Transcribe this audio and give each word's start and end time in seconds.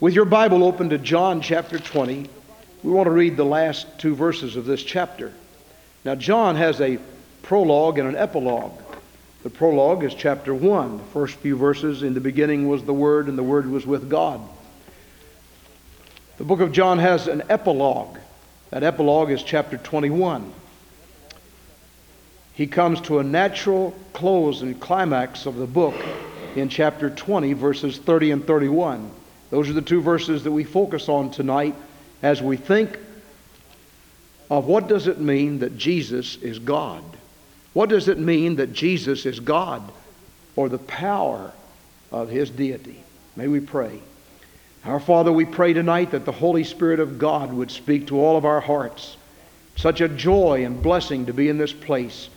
With 0.00 0.14
your 0.14 0.24
Bible 0.24 0.64
open 0.64 0.88
to 0.88 0.98
John 0.98 1.42
chapter 1.42 1.78
20, 1.78 2.26
we 2.82 2.90
want 2.90 3.04
to 3.04 3.10
read 3.10 3.36
the 3.36 3.44
last 3.44 3.86
two 3.98 4.14
verses 4.14 4.56
of 4.56 4.64
this 4.64 4.82
chapter. 4.82 5.30
Now, 6.06 6.14
John 6.14 6.56
has 6.56 6.80
a 6.80 6.98
prologue 7.42 7.98
and 7.98 8.08
an 8.08 8.16
epilogue. 8.16 8.80
The 9.42 9.50
prologue 9.50 10.02
is 10.02 10.14
chapter 10.14 10.54
1. 10.54 10.96
The 10.96 11.04
first 11.04 11.34
few 11.36 11.54
verses 11.54 12.02
in 12.02 12.14
the 12.14 12.20
beginning 12.20 12.66
was 12.66 12.82
the 12.82 12.94
Word, 12.94 13.28
and 13.28 13.36
the 13.36 13.42
Word 13.42 13.66
was 13.66 13.86
with 13.86 14.08
God. 14.08 14.40
The 16.38 16.44
book 16.44 16.60
of 16.60 16.72
John 16.72 16.98
has 16.98 17.28
an 17.28 17.42
epilogue. 17.50 18.16
That 18.70 18.82
epilogue 18.82 19.30
is 19.30 19.42
chapter 19.42 19.76
21. 19.76 20.50
He 22.54 22.66
comes 22.66 23.02
to 23.02 23.18
a 23.18 23.22
natural 23.22 23.94
close 24.14 24.62
and 24.62 24.80
climax 24.80 25.44
of 25.44 25.56
the 25.56 25.66
book 25.66 25.94
in 26.56 26.70
chapter 26.70 27.10
20, 27.10 27.52
verses 27.52 27.98
30 27.98 28.30
and 28.30 28.46
31. 28.46 29.10
Those 29.50 29.68
are 29.68 29.74
the 29.74 29.82
two 29.82 30.00
verses 30.00 30.44
that 30.44 30.52
we 30.52 30.64
focus 30.64 31.08
on 31.08 31.30
tonight 31.30 31.74
as 32.22 32.40
we 32.40 32.56
think 32.56 32.98
of 34.48 34.66
what 34.66 34.88
does 34.88 35.06
it 35.06 35.20
mean 35.20 35.60
that 35.60 35.76
Jesus 35.76 36.36
is 36.36 36.58
God? 36.58 37.04
What 37.72 37.88
does 37.88 38.08
it 38.08 38.18
mean 38.18 38.56
that 38.56 38.72
Jesus 38.72 39.26
is 39.26 39.38
God 39.38 39.82
or 40.56 40.68
the 40.68 40.78
power 40.78 41.52
of 42.10 42.28
his 42.28 42.50
deity? 42.50 43.02
May 43.36 43.48
we 43.48 43.60
pray. 43.60 44.00
Our 44.84 44.98
Father, 44.98 45.30
we 45.30 45.44
pray 45.44 45.72
tonight 45.72 46.12
that 46.12 46.24
the 46.24 46.32
Holy 46.32 46.64
Spirit 46.64 47.00
of 47.00 47.18
God 47.18 47.52
would 47.52 47.70
speak 47.70 48.08
to 48.08 48.18
all 48.18 48.36
of 48.36 48.44
our 48.44 48.60
hearts. 48.60 49.16
Such 49.76 50.00
a 50.00 50.08
joy 50.08 50.64
and 50.64 50.82
blessing 50.82 51.26
to 51.26 51.32
be 51.32 51.48
in 51.48 51.58
this 51.58 51.72
place, 51.72 52.28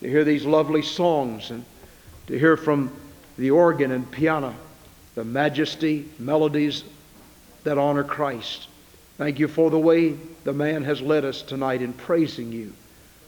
to 0.00 0.08
hear 0.08 0.24
these 0.24 0.44
lovely 0.44 0.82
songs 0.82 1.50
and 1.50 1.64
to 2.26 2.38
hear 2.38 2.56
from 2.56 2.92
the 3.38 3.50
organ 3.50 3.92
and 3.92 4.10
piano 4.10 4.54
the 5.14 5.24
majesty, 5.24 6.08
melodies 6.18 6.84
that 7.64 7.78
honor 7.78 8.04
Christ. 8.04 8.68
Thank 9.18 9.38
you 9.38 9.48
for 9.48 9.70
the 9.70 9.78
way 9.78 10.10
the 10.44 10.52
man 10.52 10.84
has 10.84 11.02
led 11.02 11.24
us 11.24 11.42
tonight 11.42 11.82
in 11.82 11.92
praising 11.92 12.52
you. 12.52 12.72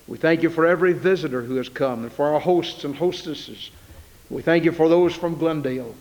We 0.06 0.18
thank 0.18 0.42
you 0.42 0.50
for 0.50 0.66
every 0.66 0.92
visitor 0.92 1.42
who 1.42 1.56
has 1.56 1.68
come 1.68 2.04
and 2.04 2.12
for 2.12 2.28
our 2.34 2.40
hosts 2.40 2.84
and 2.84 2.94
hostesses. 2.96 3.70
We 4.30 4.42
thank 4.42 4.64
you 4.64 4.72
for 4.72 4.88
those 4.88 5.14
from 5.14 5.36
Glendale. 5.36 5.94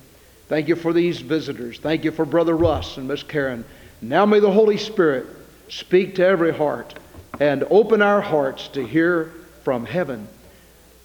Thank 0.48 0.68
you 0.68 0.76
for 0.76 0.94
these 0.94 1.20
visitors. 1.20 1.80
Thank 1.80 2.04
you 2.04 2.12
for 2.12 2.26
Brother 2.26 2.56
Russ 2.56 2.98
and 2.98 3.08
Miss 3.08 3.24
Karen. 3.24 3.66
Now 4.02 4.26
may 4.26 4.40
the 4.40 4.52
Holy 4.52 4.78
Spirit 4.78 5.26
speak 5.70 6.16
to 6.16 6.26
every 6.26 6.54
heart 6.54 6.94
and 7.40 7.64
open 7.70 8.02
our 8.02 8.22
hearts 8.22 8.68
to 8.70 8.86
hear 8.86 9.32
from 9.64 9.86
heaven. 9.86 10.28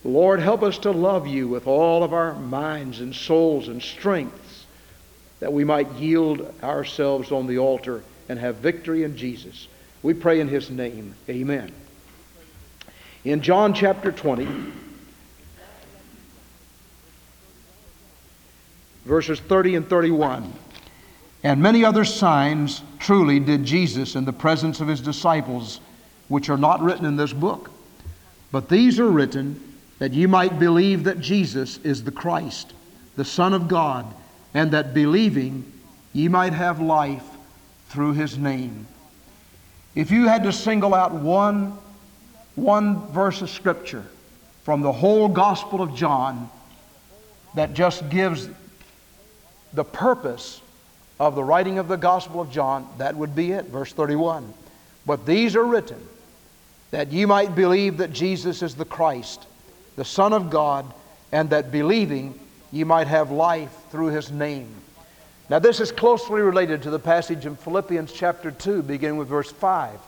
Lord, 0.04 0.40
help 0.40 0.62
us 0.62 0.78
to 0.78 0.90
love 0.90 1.26
you 1.26 1.48
with 1.48 1.66
all 1.66 2.02
of 2.04 2.12
our 2.12 2.34
minds 2.34 3.00
and 3.00 3.14
souls 3.14 3.68
and 3.68 3.82
strength 3.82 4.45
that 5.40 5.52
we 5.52 5.64
might 5.64 5.90
yield 5.92 6.52
ourselves 6.62 7.30
on 7.30 7.46
the 7.46 7.58
altar 7.58 8.02
and 8.28 8.38
have 8.38 8.56
victory 8.56 9.04
in 9.04 9.16
Jesus. 9.16 9.68
We 10.02 10.14
pray 10.14 10.40
in 10.40 10.48
his 10.48 10.70
name. 10.70 11.14
Amen. 11.28 11.72
In 13.24 13.42
John 13.42 13.74
chapter 13.74 14.12
20, 14.12 14.48
verses 19.04 19.40
30 19.40 19.76
and 19.76 19.88
31. 19.88 20.52
And 21.42 21.62
many 21.62 21.84
other 21.84 22.04
signs 22.04 22.82
truly 22.98 23.38
did 23.38 23.64
Jesus 23.64 24.16
in 24.16 24.24
the 24.24 24.32
presence 24.32 24.80
of 24.80 24.88
his 24.88 25.00
disciples, 25.00 25.80
which 26.28 26.48
are 26.48 26.56
not 26.56 26.80
written 26.82 27.04
in 27.04 27.16
this 27.16 27.32
book. 27.32 27.70
But 28.50 28.68
these 28.68 28.98
are 28.98 29.08
written 29.08 29.60
that 29.98 30.12
ye 30.12 30.26
might 30.26 30.58
believe 30.58 31.04
that 31.04 31.20
Jesus 31.20 31.78
is 31.78 32.04
the 32.04 32.10
Christ, 32.10 32.72
the 33.16 33.24
Son 33.24 33.54
of 33.54 33.68
God 33.68 34.12
and 34.56 34.70
that 34.70 34.94
believing 34.94 35.70
ye 36.14 36.28
might 36.28 36.54
have 36.54 36.80
life 36.80 37.28
through 37.90 38.14
his 38.14 38.38
name. 38.38 38.86
If 39.94 40.10
you 40.10 40.28
had 40.28 40.44
to 40.44 40.52
single 40.52 40.94
out 40.94 41.12
one, 41.12 41.76
one 42.54 43.06
verse 43.08 43.42
of 43.42 43.50
Scripture 43.50 44.02
from 44.64 44.80
the 44.80 44.92
whole 44.92 45.28
Gospel 45.28 45.82
of 45.82 45.94
John 45.94 46.48
that 47.54 47.74
just 47.74 48.08
gives 48.08 48.48
the 49.74 49.84
purpose 49.84 50.62
of 51.20 51.34
the 51.34 51.44
writing 51.44 51.76
of 51.76 51.86
the 51.86 51.98
Gospel 51.98 52.40
of 52.40 52.50
John, 52.50 52.88
that 52.96 53.14
would 53.14 53.36
be 53.36 53.52
it, 53.52 53.66
verse 53.66 53.92
31. 53.92 54.54
But 55.04 55.26
these 55.26 55.54
are 55.54 55.66
written 55.66 56.00
that 56.92 57.12
ye 57.12 57.26
might 57.26 57.54
believe 57.54 57.98
that 57.98 58.10
Jesus 58.10 58.62
is 58.62 58.74
the 58.74 58.86
Christ, 58.86 59.44
the 59.96 60.04
Son 60.04 60.32
of 60.32 60.48
God, 60.48 60.90
and 61.30 61.50
that 61.50 61.70
believing 61.70 62.40
ye 62.76 62.84
might 62.84 63.06
have 63.06 63.30
life 63.30 63.74
through 63.90 64.08
his 64.08 64.30
name. 64.30 64.68
Now, 65.48 65.58
this 65.58 65.80
is 65.80 65.92
closely 65.92 66.40
related 66.40 66.82
to 66.82 66.90
the 66.90 66.98
passage 66.98 67.46
in 67.46 67.56
Philippians 67.56 68.12
chapter 68.12 68.50
2, 68.50 68.82
beginning 68.82 69.16
with 69.16 69.28
verse 69.28 69.50
5. 69.50 69.98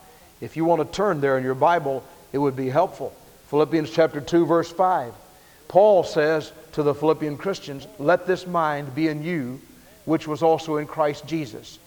If 0.41 0.57
you 0.57 0.65
want 0.65 0.81
to 0.83 0.97
turn 0.97 1.21
there 1.21 1.39
in 1.39 1.45
your 1.45 1.55
Bible, 1.55 2.05
it 2.33 2.39
would 2.39 2.57
be 2.57 2.69
helpful. 2.69 3.15
Philippians 3.47 3.91
chapter 3.91 4.21
2, 4.21 4.47
verse 4.47 4.71
5. 4.71 5.15
Paul 5.69 6.03
says 6.03 6.53
to 6.73 6.83
the 6.83 6.95
Philippian 6.95 7.37
Christians, 7.37 7.87
Let 7.99 8.27
this 8.27 8.47
mind 8.47 8.95
be 8.95 9.09
in 9.09 9.23
you, 9.23 9.61
which 10.05 10.27
was 10.27 10.43
also 10.43 10.77
in 10.77 10.87
Christ 10.87 11.27
Jesus, 11.27 11.79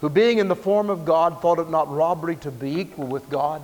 who 0.00 0.08
being 0.08 0.38
in 0.38 0.48
the 0.48 0.56
form 0.56 0.90
of 0.90 1.04
God 1.04 1.40
thought 1.40 1.58
it 1.58 1.70
not 1.70 1.90
robbery 1.90 2.36
to 2.36 2.50
be 2.50 2.80
equal 2.80 3.06
with 3.06 3.30
God, 3.30 3.62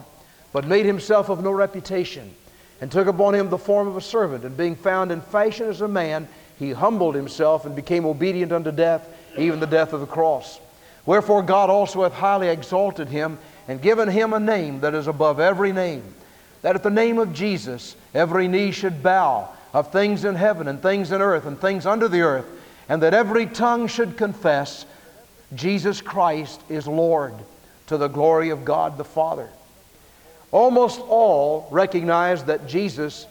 but 0.53 0.67
made 0.67 0.87
himself 0.87 1.29
of 1.29 1.43
no 1.43 1.51
reputation, 1.51 2.33
and 2.81 2.91
took 2.91 3.07
upon 3.07 3.35
him 3.35 3.51
the 3.51 3.59
form 3.59 3.89
of 3.89 3.97
a 3.97 4.01
servant, 4.01 4.45
and 4.45 4.57
being 4.57 4.77
found 4.77 5.13
in 5.13 5.21
fashion 5.21 5.69
as 5.69 5.81
a 5.81 5.89
man, 5.89 6.29
he 6.59 6.73
humbled 6.73 7.15
himself 7.15 7.67
and 7.67 7.77
became 7.77 8.07
obedient 8.07 8.53
unto 8.53 8.73
death, 8.73 9.09
even 9.37 9.61
the 9.61 9.67
death 9.67 9.93
of 9.93 10.01
the 10.01 10.07
cross. 10.07 10.61
Wherefore 11.05 11.43
God 11.43 11.71
also 11.71 12.03
hath 12.03 12.15
highly 12.15 12.49
exalted 12.49 13.09
him 13.09 13.39
and 13.69 13.83
given 13.83 14.09
him 14.09 14.33
a 14.33 14.41
name 14.41 14.81
that 14.81 14.95
is 14.95 15.07
above 15.07 15.39
every 15.39 15.73
name, 15.73 16.03
that 16.63 16.75
at 16.75 16.83
the 16.83 16.91
name 16.91 17.19
of 17.19 17.35
Jesus 17.35 17.97
every 18.15 18.49
knee 18.49 18.73
should 18.73 19.03
bow 19.03 19.49
of 19.73 19.93
things 19.93 20.25
in 20.25 20.35
heaven 20.35 20.69
and 20.69 20.81
things 20.81 21.13
in 21.13 21.21
earth 21.21 21.47
and 21.47 21.61
things 21.61 21.85
under 21.85 22.09
the 22.09 22.23
earth, 22.23 22.47
and 22.89 23.03
that 23.03 23.15
every 23.15 23.47
tongue 23.47 23.87
should 23.87 24.17
confess 24.17 24.87
Jesus 25.55 26.01
Christ 26.01 26.61
is 26.69 26.89
Lord 26.89 27.35
to 27.89 27.97
the 27.97 28.09
glory 28.09 28.51
of 28.51 28.65
God 28.65 28.97
the 28.97 29.05
Father. 29.05 29.49
Almost 30.51 31.01
all 31.01 31.69
recognize 31.71 32.45
that 32.45 32.67
Jesus 32.67 33.27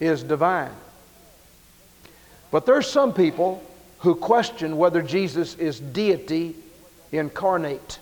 is 0.00 0.22
divine. 0.22 0.72
But 2.56 2.64
there's 2.64 2.88
some 2.88 3.12
people 3.12 3.62
who 3.98 4.14
question 4.14 4.78
whether 4.78 5.02
Jesus 5.02 5.56
is 5.56 5.78
deity 5.78 6.56
incarnate. 7.12 7.98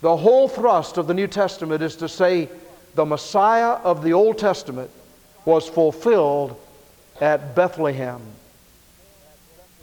The 0.00 0.16
whole 0.16 0.48
thrust 0.48 0.96
of 0.96 1.06
the 1.06 1.14
New 1.14 1.28
Testament 1.28 1.80
is 1.80 1.94
to 1.98 2.08
say 2.08 2.48
the 2.96 3.04
Messiah 3.04 3.74
of 3.84 4.02
the 4.02 4.14
Old 4.14 4.36
Testament 4.36 4.90
was 5.44 5.68
fulfilled 5.68 6.60
at 7.20 7.54
Bethlehem. 7.54 8.20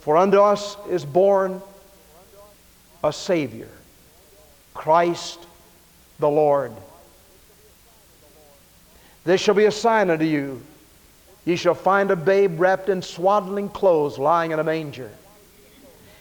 For 0.00 0.18
unto 0.18 0.42
us 0.42 0.76
is 0.90 1.06
born 1.06 1.62
a 3.02 3.14
Savior, 3.14 3.70
Christ 4.74 5.38
the 6.18 6.28
Lord. 6.28 6.72
This 9.24 9.40
shall 9.40 9.54
be 9.54 9.64
a 9.64 9.72
sign 9.72 10.10
unto 10.10 10.26
you 10.26 10.60
Ye 11.44 11.56
shall 11.56 11.74
find 11.74 12.10
a 12.10 12.16
babe 12.16 12.60
wrapped 12.60 12.88
in 12.88 13.02
swaddling 13.02 13.68
clothes 13.68 14.18
lying 14.18 14.50
in 14.50 14.58
a 14.58 14.64
manger. 14.64 15.10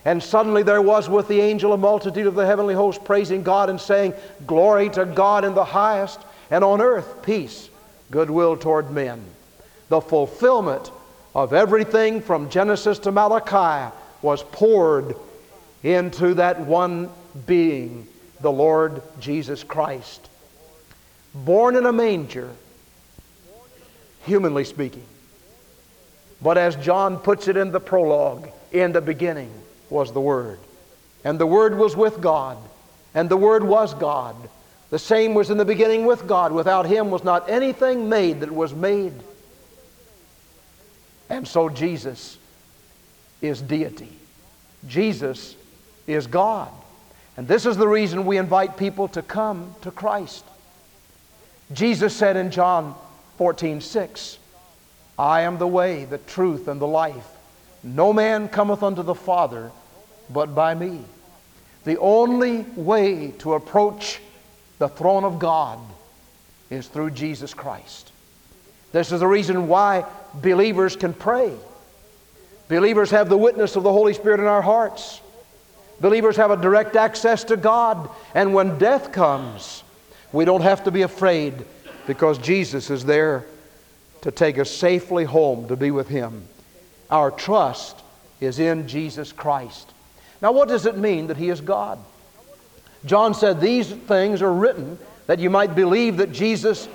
And 0.06 0.24
suddenly 0.24 0.63
there 0.63 0.81
was 0.81 1.09
with 1.09 1.28
the 1.28 1.41
angel 1.41 1.74
a 1.74 1.78
multitude 1.78 2.25
of 2.25 2.35
the 2.35 2.46
heavenly 2.46 2.74
host 2.74 3.03
praising 3.03 3.44
God 3.44 3.69
and 3.69 3.79
saying, 3.79 4.13
Glory 4.47 4.90
to 4.91 5.06
God 5.06 5.44
in 5.44 5.53
the 5.53 5.66
highest, 5.66 6.22
and 6.50 6.63
on 6.63 6.81
earth 6.81 7.22
peace, 7.22 7.69
goodwill 8.09 8.56
toward 8.56 8.91
men. 8.91 9.24
The 9.90 10.02
fulfillment 10.02 10.91
of 11.35 11.53
everything 11.53 12.22
from 12.22 12.50
Genesis 12.50 13.00
to 13.00 13.12
Malachi 13.12 13.94
was 14.22 14.44
poured 14.44 15.16
into 15.84 16.35
that 16.35 16.59
one 16.62 17.09
being, 17.46 18.08
the 18.41 18.52
Lord 18.52 19.02
Jesus 19.20 19.64
Christ. 19.64 20.29
Born 21.34 21.76
in 21.76 21.85
a 21.85 21.94
manger, 21.94 22.49
humanly 24.29 24.64
speaking. 24.64 25.03
But 26.41 26.58
as 26.58 26.76
John 26.78 27.17
puts 27.17 27.47
it 27.49 27.58
in 27.58 27.72
the 27.72 27.79
prologue, 27.79 28.49
in 28.72 28.93
the 28.93 29.02
beginning 29.02 29.52
was 29.90 30.14
the 30.14 30.22
Word. 30.22 30.59
And 31.23 31.37
the 31.37 31.47
Word 31.47 31.78
was 31.78 31.97
with 31.97 32.22
God. 32.22 32.58
And 33.14 33.28
the 33.28 33.35
Word 33.35 33.64
was 33.64 33.93
God. 33.93 34.35
The 34.91 34.99
same 34.99 35.34
was 35.34 35.49
in 35.49 35.58
the 35.58 35.66
beginning 35.66 36.05
with 36.05 36.28
God. 36.28 36.52
Without 36.52 36.85
Him 36.85 37.11
was 37.11 37.23
not 37.23 37.49
anything 37.49 38.08
made 38.08 38.40
that 38.40 38.52
was 38.52 38.73
made. 38.73 39.14
And 41.29 41.47
so 41.47 41.67
Jesus 41.67 42.37
is 43.41 43.61
deity. 43.61 44.11
Jesus 44.87 45.55
is 46.08 46.28
God. 46.28 46.72
And 47.35 47.47
this 47.47 47.66
is 47.66 47.78
the 47.78 47.87
reason 47.87 48.25
we 48.25 48.37
invite 48.37 48.78
people 48.78 49.08
to 49.09 49.22
come 49.22 49.75
to 49.82 49.91
Christ. 49.91 50.46
Jesus 51.73 52.16
said 52.16 52.37
in 52.37 52.52
John 52.52 52.96
14, 53.40 53.80
6. 53.80 54.38
I 55.18 55.41
am 55.44 55.59
the 55.59 55.66
way, 55.66 56.03
the 56.03 56.18
truth, 56.18 56.68
and 56.68 56.82
the 56.82 56.86
life. 56.86 57.26
No 57.84 58.12
man 58.12 58.50
cometh 58.50 58.84
unto 58.84 59.02
the 59.02 59.16
Father 59.16 59.72
but 60.30 60.53
by 60.53 60.76
me. 60.76 61.00
The 61.86 61.97
only 62.00 62.66
way 62.76 63.32
to 63.40 63.53
approach 63.53 64.20
the 64.78 64.90
throne 64.90 65.24
of 65.24 65.40
God 65.40 65.80
is 66.70 66.90
through 66.90 67.12
Jesus 67.12 67.53
Christ. 67.53 68.12
This 68.91 69.14
is 69.14 69.22
the 69.22 69.28
reason 69.28 69.70
why 69.70 70.03
believers 70.34 70.97
can 70.97 71.14
pray. 71.14 71.53
Believers 72.68 73.09
have 73.12 73.30
the 73.30 73.38
witness 73.38 73.78
of 73.78 73.84
the 73.84 73.94
Holy 73.94 74.14
Spirit 74.14 74.42
in 74.42 74.47
our 74.47 74.62
hearts. 74.62 75.22
Believers 76.02 76.35
have 76.35 76.52
a 76.52 76.58
direct 76.58 76.97
access 76.97 77.46
to 77.46 77.56
God. 77.56 78.09
And 78.35 78.53
when 78.53 78.78
death 78.78 79.14
comes, 79.14 79.85
we 80.34 80.44
don't 80.44 80.59
have 80.59 80.84
to 80.84 80.92
be 80.92 81.03
afraid 81.03 81.64
because 82.07 82.37
Jesus 82.37 82.90
is 82.90 83.05
there 83.05 83.46
to 84.22 84.31
take 84.31 84.57
us 84.57 84.69
safely 84.69 85.23
home 85.23 85.67
to 85.67 85.75
be 85.75 85.91
with 85.91 86.07
Him. 86.07 86.43
Our 87.09 87.31
trust 87.31 88.01
is 88.40 88.59
in 88.59 88.87
Jesus 88.87 89.31
Christ. 89.31 89.91
Now, 90.41 90.51
what 90.51 90.67
does 90.67 90.85
it 90.85 90.97
mean 90.97 91.28
that 91.28 91.37
He 91.37 91.49
is 91.49 91.61
God? 91.61 91.99
John 93.05 93.34
said, 93.34 93.61
These 93.61 93.91
things 93.91 94.41
are 94.41 94.53
written 94.53 94.97
that 95.28 95.40
you 95.40 95.49
might 95.49 95.75
believe 95.75 96.17
that 96.17 96.31
Jesus 96.31 96.87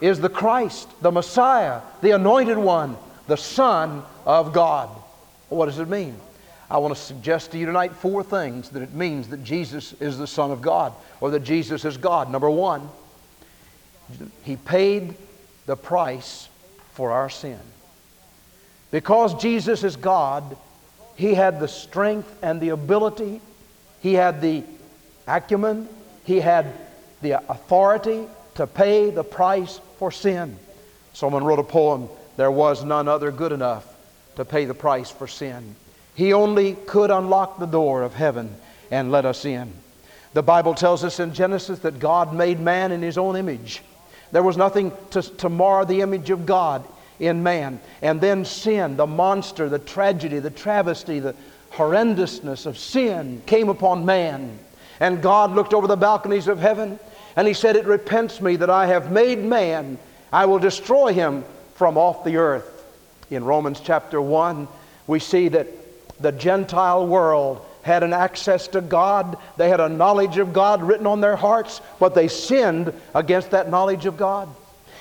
is 0.00 0.18
the 0.18 0.28
Christ, 0.28 0.88
the 1.02 1.12
Messiah, 1.12 1.80
the 2.00 2.12
Anointed 2.12 2.58
One, 2.58 2.96
the 3.28 3.36
Son 3.36 4.02
of 4.26 4.52
God. 4.52 4.88
What 5.48 5.66
does 5.66 5.78
it 5.78 5.88
mean? 5.88 6.16
I 6.70 6.78
want 6.78 6.96
to 6.96 7.00
suggest 7.00 7.52
to 7.52 7.58
you 7.58 7.66
tonight 7.66 7.92
four 7.92 8.24
things 8.24 8.70
that 8.70 8.82
it 8.82 8.94
means 8.94 9.28
that 9.28 9.44
Jesus 9.44 9.92
is 10.00 10.16
the 10.16 10.26
Son 10.26 10.50
of 10.50 10.62
God 10.62 10.94
or 11.20 11.30
that 11.30 11.40
Jesus 11.40 11.84
is 11.84 11.98
God. 11.98 12.30
Number 12.30 12.50
one, 12.50 12.88
He 14.44 14.56
paid 14.56 15.14
the 15.66 15.76
price 15.76 16.48
for 16.92 17.12
our 17.12 17.30
sin. 17.30 17.58
Because 18.90 19.34
Jesus 19.40 19.84
is 19.84 19.96
God, 19.96 20.56
He 21.16 21.34
had 21.34 21.60
the 21.60 21.68
strength 21.68 22.32
and 22.42 22.60
the 22.60 22.70
ability, 22.70 23.40
He 24.00 24.14
had 24.14 24.40
the 24.40 24.64
acumen, 25.26 25.88
He 26.24 26.40
had 26.40 26.66
the 27.22 27.48
authority 27.50 28.26
to 28.56 28.66
pay 28.66 29.10
the 29.10 29.24
price 29.24 29.80
for 29.98 30.10
sin. 30.10 30.56
Someone 31.12 31.44
wrote 31.44 31.58
a 31.58 31.64
poem, 31.64 32.08
There 32.36 32.50
was 32.50 32.84
none 32.84 33.08
other 33.08 33.30
good 33.30 33.52
enough 33.52 33.86
to 34.36 34.44
pay 34.44 34.64
the 34.64 34.74
price 34.74 35.10
for 35.10 35.26
sin. 35.26 35.74
He 36.14 36.32
only 36.32 36.74
could 36.86 37.10
unlock 37.10 37.58
the 37.58 37.66
door 37.66 38.02
of 38.02 38.14
heaven 38.14 38.54
and 38.90 39.10
let 39.10 39.24
us 39.24 39.44
in. 39.44 39.72
The 40.34 40.42
Bible 40.42 40.74
tells 40.74 41.04
us 41.04 41.20
in 41.20 41.34
Genesis 41.34 41.80
that 41.80 41.98
God 41.98 42.34
made 42.34 42.60
man 42.60 42.92
in 42.92 43.02
his 43.02 43.18
own 43.18 43.36
image. 43.36 43.82
There 44.32 44.42
was 44.42 44.56
nothing 44.56 44.92
to, 45.10 45.22
to 45.22 45.48
mar 45.48 45.84
the 45.84 46.00
image 46.00 46.30
of 46.30 46.46
God 46.46 46.84
in 47.20 47.42
man. 47.42 47.80
And 48.00 48.20
then 48.20 48.44
sin, 48.44 48.96
the 48.96 49.06
monster, 49.06 49.68
the 49.68 49.78
tragedy, 49.78 50.38
the 50.38 50.50
travesty, 50.50 51.20
the 51.20 51.36
horrendousness 51.72 52.66
of 52.66 52.76
sin 52.76 53.42
came 53.46 53.68
upon 53.68 54.04
man. 54.04 54.58
And 55.00 55.22
God 55.22 55.52
looked 55.52 55.74
over 55.74 55.86
the 55.86 55.96
balconies 55.96 56.48
of 56.48 56.58
heaven 56.58 56.98
and 57.36 57.46
he 57.46 57.54
said, 57.54 57.76
It 57.76 57.86
repents 57.86 58.40
me 58.40 58.56
that 58.56 58.70
I 58.70 58.86
have 58.86 59.12
made 59.12 59.38
man. 59.38 59.98
I 60.32 60.46
will 60.46 60.58
destroy 60.58 61.12
him 61.12 61.44
from 61.74 61.96
off 61.96 62.24
the 62.24 62.36
earth. 62.36 62.68
In 63.30 63.44
Romans 63.44 63.80
chapter 63.80 64.20
1, 64.20 64.68
we 65.06 65.18
see 65.18 65.48
that 65.48 65.66
the 66.20 66.32
Gentile 66.32 67.06
world 67.06 67.64
had 67.82 68.02
an 68.02 68.12
access 68.12 68.68
to 68.68 68.80
God. 68.80 69.36
They 69.56 69.68
had 69.68 69.80
a 69.80 69.88
knowledge 69.88 70.38
of 70.38 70.52
God 70.52 70.82
written 70.82 71.06
on 71.06 71.20
their 71.20 71.36
hearts, 71.36 71.80
but 71.98 72.14
they 72.14 72.28
sinned 72.28 72.92
against 73.14 73.50
that 73.50 73.70
knowledge 73.70 74.06
of 74.06 74.16
God. 74.16 74.48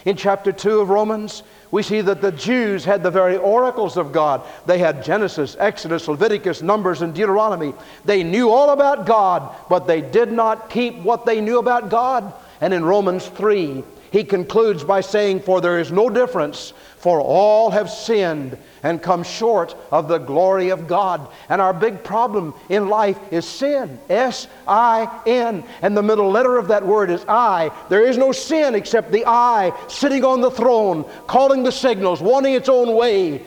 In 0.03 0.15
chapter 0.15 0.51
2 0.51 0.79
of 0.79 0.89
Romans, 0.89 1.43
we 1.69 1.83
see 1.83 2.01
that 2.01 2.21
the 2.21 2.31
Jews 2.31 2.83
had 2.83 3.03
the 3.03 3.11
very 3.11 3.37
oracles 3.37 3.97
of 3.97 4.11
God. 4.11 4.41
They 4.65 4.79
had 4.79 5.03
Genesis, 5.03 5.55
Exodus, 5.59 6.07
Leviticus, 6.07 6.61
Numbers, 6.61 7.01
and 7.01 7.13
Deuteronomy. 7.13 7.73
They 8.03 8.23
knew 8.23 8.49
all 8.49 8.71
about 8.71 9.05
God, 9.05 9.55
but 9.69 9.87
they 9.87 10.01
did 10.01 10.31
not 10.31 10.69
keep 10.69 10.95
what 10.97 11.25
they 11.25 11.39
knew 11.39 11.59
about 11.59 11.89
God. 11.89 12.33
And 12.59 12.73
in 12.73 12.83
Romans 12.83 13.27
3, 13.27 13.83
he 14.11 14.25
concludes 14.25 14.83
by 14.83 14.99
saying, 14.99 15.39
For 15.39 15.61
there 15.61 15.79
is 15.79 15.91
no 15.91 16.09
difference, 16.09 16.73
for 16.97 17.21
all 17.21 17.71
have 17.71 17.89
sinned 17.89 18.57
and 18.83 19.01
come 19.01 19.23
short 19.23 19.73
of 19.89 20.09
the 20.09 20.17
glory 20.17 20.69
of 20.69 20.85
God. 20.85 21.29
And 21.47 21.61
our 21.61 21.73
big 21.73 22.03
problem 22.03 22.53
in 22.67 22.89
life 22.89 23.17
is 23.31 23.47
sin. 23.47 23.97
S 24.09 24.47
I 24.67 25.21
N. 25.25 25.63
And 25.81 25.95
the 25.95 26.03
middle 26.03 26.29
letter 26.29 26.57
of 26.57 26.67
that 26.67 26.85
word 26.85 27.09
is 27.09 27.23
I. 27.25 27.71
There 27.87 28.05
is 28.05 28.17
no 28.17 28.33
sin 28.33 28.75
except 28.75 29.13
the 29.13 29.23
I 29.25 29.71
sitting 29.87 30.25
on 30.25 30.41
the 30.41 30.51
throne, 30.51 31.05
calling 31.27 31.63
the 31.63 31.71
signals, 31.71 32.21
wanting 32.21 32.53
its 32.53 32.67
own 32.67 32.93
way. 32.93 33.41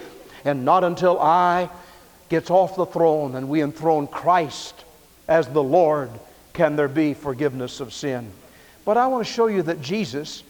And 0.46 0.64
not 0.64 0.82
until 0.82 1.20
I 1.20 1.68
gets 2.30 2.50
off 2.50 2.74
the 2.74 2.86
throne 2.86 3.34
and 3.34 3.50
we 3.50 3.62
enthrone 3.62 4.06
Christ 4.06 4.84
as 5.28 5.46
the 5.46 5.62
Lord 5.62 6.10
can 6.54 6.74
there 6.74 6.88
be 6.88 7.12
forgiveness 7.12 7.80
of 7.80 7.92
sin. 7.92 8.30
But 8.86 8.96
I 8.96 9.06
want 9.08 9.26
to 9.26 9.32
show 9.32 9.46
you 9.46 9.62
that 9.62 9.82
Jesus 9.82 10.42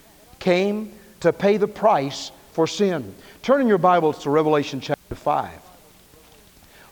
came 0.45 0.93
to 1.21 1.33
pay 1.33 1.57
the 1.57 1.67
price 1.67 2.31
for 2.53 2.67
sin. 2.67 3.15
Turn 3.43 3.63
in 3.63 3.67
your 3.67 3.79
Bibles 3.79 4.25
to 4.25 4.31
Revelation 4.31 4.79
chapter 4.79 5.15
5. 5.15 5.51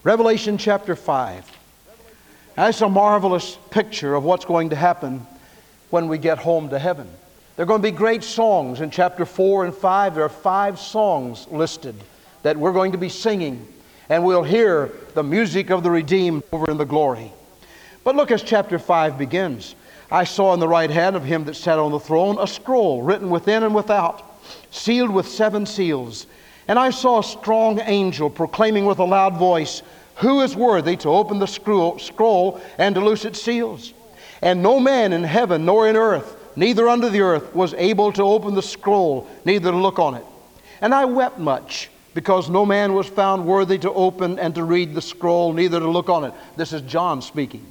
Revelation 0.05 0.57
chapter 0.57 0.97
5. 0.97 1.59
That's 2.57 2.81
a 2.81 2.89
marvelous 2.89 3.59
picture 3.69 4.15
of 4.15 4.25
what's 4.25 4.47
going 4.47 4.71
to 4.71 4.77
happen 4.77 5.27
when 5.91 6.09
we 6.09 6.17
get 6.17 6.39
home 6.39 6.71
to 6.71 6.79
heaven. 6.79 7.07
There 7.57 7.65
are 7.65 7.67
going 7.67 7.83
to 7.83 7.93
be 7.93 7.95
great 7.95 8.25
songs 8.25 8.81
in 8.81 8.91
chapter 8.91 9.27
4 9.27 9.67
and 9.67 9.75
5. 9.75 10.15
There 10.15 10.25
are 10.25 10.31
five 10.31 10.79
songs 10.79 11.47
listed 11.51 11.95
that 12.43 12.57
we're 12.57 12.73
going 12.73 12.93
to 12.93 12.99
be 12.99 13.11
singing, 13.11 13.69
and 14.09 14.25
we'll 14.25 14.43
hear 14.43 14.93
the 15.13 15.23
music 15.23 15.71
of 15.71 15.83
the 15.83 15.91
redeemed 15.91 16.43
over 16.53 16.71
in 16.71 16.79
the 16.79 16.87
glory. 16.87 17.31
But 18.03 18.17
look 18.17 18.31
as 18.31 18.43
chapter 18.43 18.79
5 18.79 19.19
begins. 19.19 19.75
I 20.13 20.25
saw 20.25 20.53
in 20.53 20.61
the 20.61 20.69
right 20.69 20.91
hand 20.91 21.17
of 21.17 21.25
him 21.25 21.45
that 21.45 21.57
sat 21.57 21.79
on 21.79 21.91
the 21.91 21.99
throne 21.99 22.37
a 22.39 22.47
scroll 22.47 23.01
written 23.01 23.31
within 23.31 23.63
and 23.63 23.75
without 23.75 24.23
sealed 24.71 25.11
with 25.11 25.27
seven 25.27 25.65
seals. 25.65 26.27
And 26.69 26.79
I 26.79 26.91
saw 26.91 27.21
a 27.21 27.25
strong 27.25 27.81
angel 27.81 28.29
proclaiming 28.29 28.85
with 28.85 28.99
a 28.99 29.05
loud 29.05 29.39
voice, 29.39 29.83
Who 30.17 30.43
is 30.43 30.55
worthy 30.55 30.97
to 30.99 31.09
open 31.09 31.39
the 31.39 31.47
scroll 31.47 32.61
and 32.77 32.95
to 32.95 33.01
loose 33.01 33.25
its 33.25 33.41
seals? 33.41 33.95
And 34.43 34.63
no 34.63 34.79
man 34.79 35.15
in 35.15 35.25
heaven 35.25 35.65
nor 35.65 35.89
in 35.89 35.97
earth, 35.97 36.37
neither 36.57 36.91
under 36.91 37.09
the 37.09 37.23
earth, 37.23 37.55
was 37.55 37.73
able 37.75 38.13
to 38.13 38.23
open 38.23 38.55
the 38.55 38.63
scroll, 38.63 39.27
neither 39.47 39.71
to 39.71 39.77
look 39.79 39.99
on 39.99 40.15
it. 40.15 40.27
And 40.83 40.95
I 40.95 41.07
wept 41.07 41.39
much, 41.39 41.89
because 42.13 42.51
no 42.51 42.67
man 42.67 42.93
was 42.93 43.07
found 43.07 43.47
worthy 43.47 43.79
to 43.79 43.91
open 43.93 44.39
and 44.39 44.55
to 44.57 44.65
read 44.65 44.93
the 44.93 45.01
scroll, 45.01 45.55
neither 45.55 45.81
to 45.81 45.89
look 45.89 46.11
on 46.11 46.25
it. 46.25 46.35
This 46.57 46.75
is 46.75 46.83
John 46.83 47.23
speaking. 47.23 47.67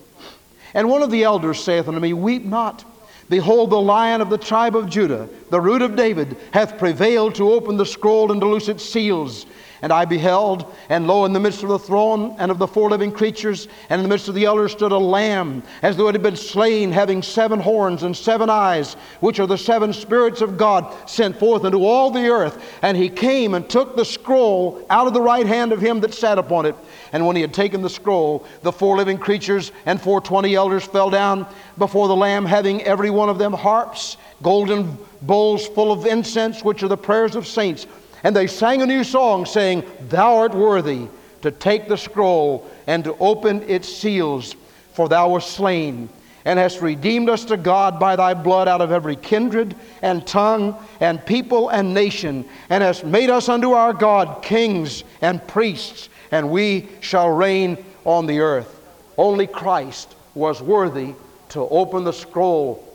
And 0.73 0.89
one 0.89 1.01
of 1.01 1.11
the 1.11 1.23
elders 1.23 1.63
saith 1.63 1.87
unto 1.87 1.99
me, 1.99 2.13
Weep 2.13 2.45
not. 2.45 2.85
Behold, 3.29 3.69
the 3.69 3.79
lion 3.79 4.19
of 4.19 4.29
the 4.29 4.37
tribe 4.37 4.75
of 4.75 4.89
Judah, 4.89 5.29
the 5.49 5.61
root 5.61 5.81
of 5.81 5.95
David, 5.95 6.35
hath 6.51 6.77
prevailed 6.77 7.35
to 7.35 7.53
open 7.53 7.77
the 7.77 7.85
scroll 7.85 8.29
and 8.29 8.41
to 8.41 8.47
loose 8.47 8.67
its 8.67 8.83
seals. 8.83 9.45
And 9.81 9.91
I 9.91 10.05
beheld, 10.05 10.75
and 10.89 11.07
lo, 11.07 11.25
in 11.25 11.33
the 11.33 11.39
midst 11.39 11.63
of 11.63 11.69
the 11.69 11.79
throne 11.79 12.35
and 12.37 12.51
of 12.51 12.59
the 12.59 12.67
four 12.67 12.89
living 12.89 13.11
creatures, 13.11 13.67
and 13.89 13.99
in 13.99 14.03
the 14.03 14.09
midst 14.09 14.27
of 14.27 14.35
the 14.35 14.45
elders 14.45 14.73
stood 14.73 14.91
a 14.91 14.97
lamb, 14.97 15.63
as 15.81 15.97
though 15.97 16.07
it 16.07 16.13
had 16.13 16.21
been 16.21 16.35
slain, 16.35 16.91
having 16.91 17.23
seven 17.23 17.59
horns 17.59 18.03
and 18.03 18.15
seven 18.15 18.49
eyes, 18.49 18.93
which 19.21 19.39
are 19.39 19.47
the 19.47 19.57
seven 19.57 19.91
spirits 19.91 20.41
of 20.41 20.57
God 20.57 20.93
sent 21.09 21.39
forth 21.39 21.63
into 21.65 21.85
all 21.85 22.11
the 22.11 22.27
earth. 22.27 22.61
And 22.83 22.95
he 22.95 23.09
came 23.09 23.55
and 23.55 23.67
took 23.67 23.95
the 23.95 24.05
scroll 24.05 24.85
out 24.89 25.07
of 25.07 25.13
the 25.13 25.21
right 25.21 25.47
hand 25.47 25.71
of 25.71 25.81
him 25.81 26.01
that 26.01 26.13
sat 26.13 26.37
upon 26.37 26.65
it. 26.65 26.75
And 27.13 27.27
when 27.27 27.35
he 27.35 27.41
had 27.41 27.53
taken 27.53 27.81
the 27.81 27.89
scroll, 27.89 28.45
the 28.61 28.71
four 28.71 28.95
living 28.95 29.17
creatures 29.17 29.71
and 29.85 29.99
four 29.99 30.21
twenty 30.21 30.55
elders 30.55 30.85
fell 30.85 31.09
down 31.09 31.45
before 31.77 32.07
the 32.07 32.15
Lamb, 32.15 32.45
having 32.45 32.81
every 32.83 33.09
one 33.09 33.29
of 33.29 33.37
them 33.37 33.53
harps, 33.53 34.17
golden 34.41 34.97
bowls 35.21 35.67
full 35.67 35.91
of 35.91 36.05
incense, 36.05 36.63
which 36.63 36.83
are 36.83 36.87
the 36.87 36.97
prayers 36.97 37.35
of 37.35 37.45
saints. 37.45 37.85
And 38.23 38.35
they 38.35 38.47
sang 38.47 38.81
a 38.81 38.85
new 38.85 39.03
song, 39.03 39.45
saying, 39.45 39.83
Thou 40.09 40.37
art 40.37 40.55
worthy 40.55 41.07
to 41.41 41.51
take 41.51 41.87
the 41.87 41.97
scroll 41.97 42.69
and 42.87 43.03
to 43.03 43.15
open 43.17 43.63
its 43.63 43.89
seals, 43.89 44.55
for 44.93 45.09
thou 45.09 45.29
wast 45.29 45.51
slain 45.51 46.09
and 46.45 46.57
hast 46.57 46.81
redeemed 46.81 47.29
us 47.29 47.45
to 47.45 47.57
God 47.57 47.99
by 47.99 48.15
thy 48.15 48.33
blood 48.33 48.67
out 48.67 48.81
of 48.81 48.91
every 48.91 49.15
kindred 49.15 49.75
and 50.01 50.25
tongue 50.25 50.75
and 50.99 51.23
people 51.25 51.69
and 51.69 51.93
nation, 51.93 52.45
and 52.69 52.83
hast 52.83 53.05
made 53.05 53.29
us 53.29 53.49
unto 53.49 53.71
our 53.71 53.93
God 53.93 54.41
kings 54.41 55.03
and 55.21 55.45
priests, 55.47 56.09
and 56.31 56.49
we 56.49 56.87
shall 57.01 57.29
reign 57.29 57.77
on 58.05 58.25
the 58.25 58.39
earth. 58.39 58.79
Only 59.17 59.47
Christ 59.47 60.15
was 60.33 60.61
worthy 60.61 61.13
to 61.49 61.59
open 61.59 62.03
the 62.03 62.13
scroll 62.13 62.87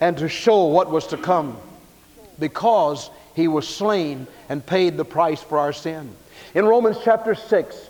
and 0.00 0.16
to 0.18 0.28
show 0.28 0.66
what 0.66 0.90
was 0.90 1.06
to 1.08 1.16
come 1.16 1.56
because 2.38 3.10
he 3.34 3.48
was 3.48 3.66
slain 3.66 4.26
and 4.48 4.64
paid 4.64 4.96
the 4.96 5.04
price 5.04 5.42
for 5.42 5.58
our 5.58 5.72
sin. 5.72 6.14
In 6.54 6.64
Romans 6.64 6.98
chapter 7.04 7.34
6, 7.34 7.88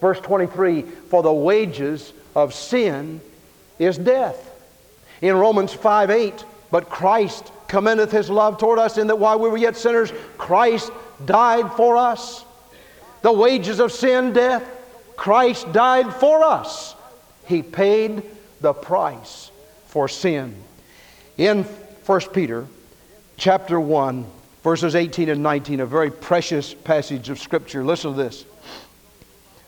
verse 0.00 0.20
23, 0.20 0.82
for 0.82 1.22
the 1.22 1.32
wages 1.32 2.12
of 2.34 2.54
sin 2.54 3.20
is 3.78 3.96
death. 3.98 4.50
In 5.22 5.36
Romans 5.36 5.72
5 5.72 6.10
8, 6.10 6.44
but 6.70 6.90
Christ 6.90 7.50
commendeth 7.68 8.12
his 8.12 8.28
love 8.28 8.58
toward 8.58 8.78
us 8.78 8.98
in 8.98 9.06
that 9.06 9.18
while 9.18 9.38
we 9.38 9.48
were 9.48 9.56
yet 9.56 9.76
sinners, 9.76 10.12
Christ 10.36 10.90
died 11.24 11.72
for 11.72 11.96
us. 11.96 12.44
The 13.24 13.32
wages 13.32 13.80
of 13.80 13.90
sin, 13.90 14.34
death, 14.34 14.62
Christ 15.16 15.72
died 15.72 16.12
for 16.12 16.44
us. 16.44 16.94
He 17.46 17.62
paid 17.62 18.22
the 18.60 18.74
price 18.74 19.50
for 19.86 20.08
sin. 20.08 20.54
In 21.38 21.62
1 21.62 22.20
Peter 22.34 22.66
chapter 23.38 23.80
1, 23.80 24.26
verses 24.62 24.94
18 24.94 25.30
and 25.30 25.42
19, 25.42 25.80
a 25.80 25.86
very 25.86 26.10
precious 26.10 26.74
passage 26.74 27.30
of 27.30 27.38
Scripture. 27.38 27.82
Listen 27.82 28.10
to 28.10 28.22
this. 28.22 28.44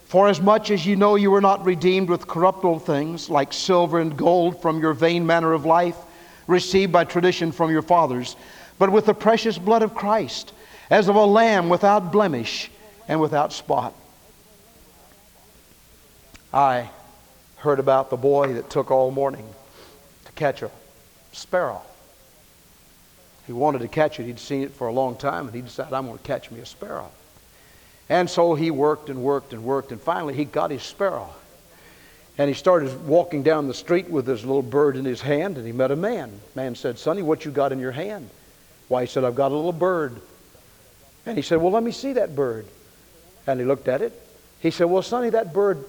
For 0.04 0.28
as 0.28 0.38
much 0.38 0.70
as 0.70 0.84
you 0.84 0.94
know 0.94 1.14
you 1.14 1.30
were 1.30 1.40
not 1.40 1.64
redeemed 1.64 2.10
with 2.10 2.28
corruptible 2.28 2.80
things 2.80 3.30
like 3.30 3.54
silver 3.54 4.00
and 4.00 4.18
gold 4.18 4.60
from 4.60 4.80
your 4.80 4.92
vain 4.92 5.24
manner 5.24 5.54
of 5.54 5.64
life, 5.64 5.96
received 6.46 6.92
by 6.92 7.04
tradition 7.04 7.52
from 7.52 7.70
your 7.70 7.80
fathers, 7.80 8.36
but 8.78 8.92
with 8.92 9.06
the 9.06 9.14
precious 9.14 9.56
blood 9.56 9.82
of 9.82 9.94
Christ, 9.94 10.52
as 10.90 11.08
of 11.08 11.16
a 11.16 11.24
lamb 11.24 11.70
without 11.70 12.12
blemish 12.12 12.70
and 13.08 13.20
without 13.20 13.52
spot. 13.52 13.94
I 16.52 16.90
heard 17.56 17.78
about 17.78 18.10
the 18.10 18.16
boy 18.16 18.54
that 18.54 18.70
took 18.70 18.90
all 18.90 19.10
morning 19.10 19.46
to 20.24 20.32
catch 20.32 20.62
a 20.62 20.70
sparrow. 21.32 21.82
He 23.46 23.52
wanted 23.52 23.80
to 23.80 23.88
catch 23.88 24.18
it. 24.18 24.24
He'd 24.24 24.38
seen 24.38 24.62
it 24.62 24.72
for 24.72 24.88
a 24.88 24.92
long 24.92 25.16
time, 25.16 25.46
and 25.46 25.54
he 25.54 25.62
decided, 25.62 25.92
I'm 25.92 26.06
going 26.06 26.18
to 26.18 26.24
catch 26.24 26.50
me 26.50 26.60
a 26.60 26.66
sparrow. 26.66 27.10
And 28.08 28.28
so 28.28 28.54
he 28.54 28.70
worked 28.70 29.08
and 29.08 29.22
worked 29.22 29.52
and 29.52 29.64
worked, 29.64 29.92
and 29.92 30.00
finally 30.00 30.34
he 30.34 30.44
got 30.44 30.70
his 30.70 30.82
sparrow. 30.82 31.28
And 32.38 32.48
he 32.48 32.54
started 32.54 33.06
walking 33.06 33.42
down 33.42 33.66
the 33.66 33.74
street 33.74 34.10
with 34.10 34.26
his 34.26 34.44
little 34.44 34.62
bird 34.62 34.96
in 34.96 35.04
his 35.04 35.20
hand, 35.20 35.56
and 35.56 35.66
he 35.66 35.72
met 35.72 35.90
a 35.90 35.96
man. 35.96 36.40
Man 36.54 36.74
said, 36.74 36.98
Sonny, 36.98 37.22
what 37.22 37.44
you 37.44 37.50
got 37.50 37.72
in 37.72 37.78
your 37.78 37.92
hand? 37.92 38.28
Why, 38.88 39.02
he 39.02 39.06
said, 39.06 39.24
I've 39.24 39.34
got 39.34 39.52
a 39.52 39.54
little 39.54 39.72
bird. 39.72 40.20
And 41.24 41.36
he 41.36 41.42
said, 41.42 41.60
Well, 41.60 41.72
let 41.72 41.82
me 41.82 41.92
see 41.92 42.12
that 42.14 42.36
bird. 42.36 42.66
And 43.46 43.60
he 43.60 43.66
looked 43.66 43.88
at 43.88 44.02
it. 44.02 44.12
He 44.60 44.70
said, 44.70 44.84
Well, 44.84 45.02
Sonny, 45.02 45.30
that 45.30 45.52
bird 45.52 45.84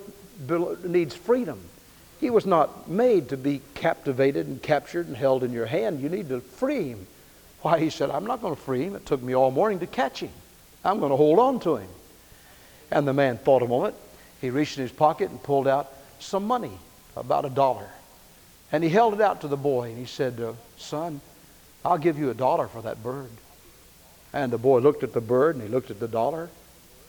needs 0.83 1.15
freedom. 1.15 1.59
He 2.19 2.29
was 2.29 2.45
not 2.45 2.89
made 2.89 3.29
to 3.29 3.37
be 3.37 3.61
captivated 3.75 4.47
and 4.47 4.61
captured 4.61 5.07
and 5.07 5.15
held 5.15 5.43
in 5.43 5.53
your 5.53 5.65
hand. 5.65 6.01
You 6.01 6.09
need 6.09 6.29
to 6.29 6.41
free 6.41 6.89
him. 6.89 7.07
Why, 7.61 7.79
he 7.79 7.89
said, 7.89 8.09
I'm 8.09 8.25
not 8.25 8.41
going 8.41 8.55
to 8.55 8.61
free 8.61 8.83
him. 8.83 8.95
It 8.95 9.05
took 9.05 9.21
me 9.21 9.35
all 9.35 9.51
morning 9.51 9.79
to 9.79 9.87
catch 9.87 10.19
him. 10.19 10.31
I'm 10.83 10.99
going 10.99 11.11
to 11.11 11.15
hold 11.17 11.39
on 11.39 11.59
to 11.61 11.77
him. 11.77 11.89
And 12.91 13.07
the 13.07 13.13
man 13.13 13.37
thought 13.37 13.61
a 13.61 13.67
moment. 13.67 13.95
He 14.41 14.49
reached 14.49 14.77
in 14.77 14.83
his 14.83 14.91
pocket 14.91 15.29
and 15.29 15.41
pulled 15.41 15.67
out 15.67 15.91
some 16.19 16.45
money, 16.45 16.71
about 17.15 17.45
a 17.45 17.49
dollar. 17.49 17.87
And 18.71 18.83
he 18.83 18.89
held 18.89 19.13
it 19.13 19.21
out 19.21 19.41
to 19.41 19.47
the 19.47 19.57
boy 19.57 19.89
and 19.89 19.97
he 19.97 20.05
said, 20.05 20.39
uh, 20.39 20.53
Son, 20.77 21.21
I'll 21.85 21.97
give 21.97 22.17
you 22.17 22.29
a 22.29 22.33
dollar 22.33 22.67
for 22.67 22.81
that 22.81 23.01
bird. 23.01 23.29
And 24.33 24.51
the 24.51 24.57
boy 24.57 24.79
looked 24.79 25.03
at 25.03 25.13
the 25.13 25.21
bird 25.21 25.55
and 25.55 25.63
he 25.63 25.69
looked 25.69 25.89
at 25.89 25.99
the 25.99 26.07
dollar. 26.07 26.49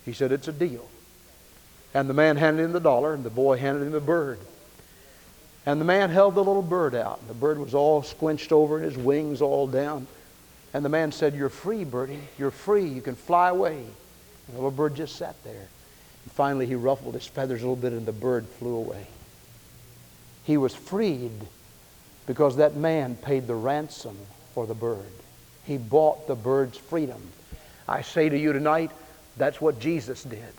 He 0.09 0.15
said, 0.15 0.33
It's 0.33 0.49
a 0.49 0.53
deal. 0.53 0.88
And 1.93 2.09
the 2.09 2.15
man 2.15 2.37
handed 2.37 2.65
him 2.65 2.73
the 2.73 2.81
dollar 2.81 3.12
and 3.12 3.23
the 3.23 3.31
boy 3.31 3.59
handed 3.59 3.83
him 3.83 3.93
the 3.93 4.00
bird. 4.00 4.38
And 5.67 5.79
the 5.79 5.85
man 5.85 6.09
held 6.09 6.35
the 6.35 6.43
little 6.43 6.62
bird 6.62 6.95
out. 6.95 7.21
And 7.21 7.29
the 7.29 7.35
bird 7.35 7.59
was 7.59 7.75
all 7.75 8.03
squinched 8.03 8.50
over 8.50 8.77
and 8.77 8.85
his 8.87 8.97
wings 8.97 9.43
all 9.43 9.67
down. 9.67 10.07
And 10.73 10.83
the 10.83 10.88
man 10.88 11.12
said, 11.12 11.35
You're 11.35 11.50
free, 11.50 11.85
birdie. 11.85 12.21
You're 12.38 12.50
free. 12.50 12.87
You 12.87 13.03
can 13.03 13.17
fly 13.17 13.50
away. 13.50 13.77
And 13.77 14.49
the 14.49 14.55
little 14.55 14.71
bird 14.71 14.95
just 14.95 15.17
sat 15.17 15.37
there. 15.45 15.69
And 16.25 16.33
finally, 16.33 16.65
he 16.65 16.75
ruffled 16.75 17.12
his 17.12 17.27
feathers 17.27 17.61
a 17.61 17.65
little 17.65 17.77
bit 17.77 17.93
and 17.93 18.07
the 18.07 18.12
bird 18.12 18.47
flew 18.47 18.77
away. 18.77 19.07
He 20.45 20.57
was 20.57 20.75
freed 20.75 21.47
because 22.27 22.57
that 22.57 22.77
man 22.77 23.15
paid 23.15 23.47
the 23.47 23.55
ransom 23.55 24.17
for 24.55 24.67
the 24.67 24.75
bird. 24.75 25.05
He 25.67 25.77
bought 25.77 26.27
the 26.27 26.35
bird's 26.35 26.79
freedom. 26.79 27.21
I 27.87 28.00
say 28.00 28.31
to 28.31 28.38
you 28.38 28.55
tonight, 28.55 28.91
that's 29.38 29.61
what 29.61 29.80
Jesus 29.80 30.23
did. 30.23 30.52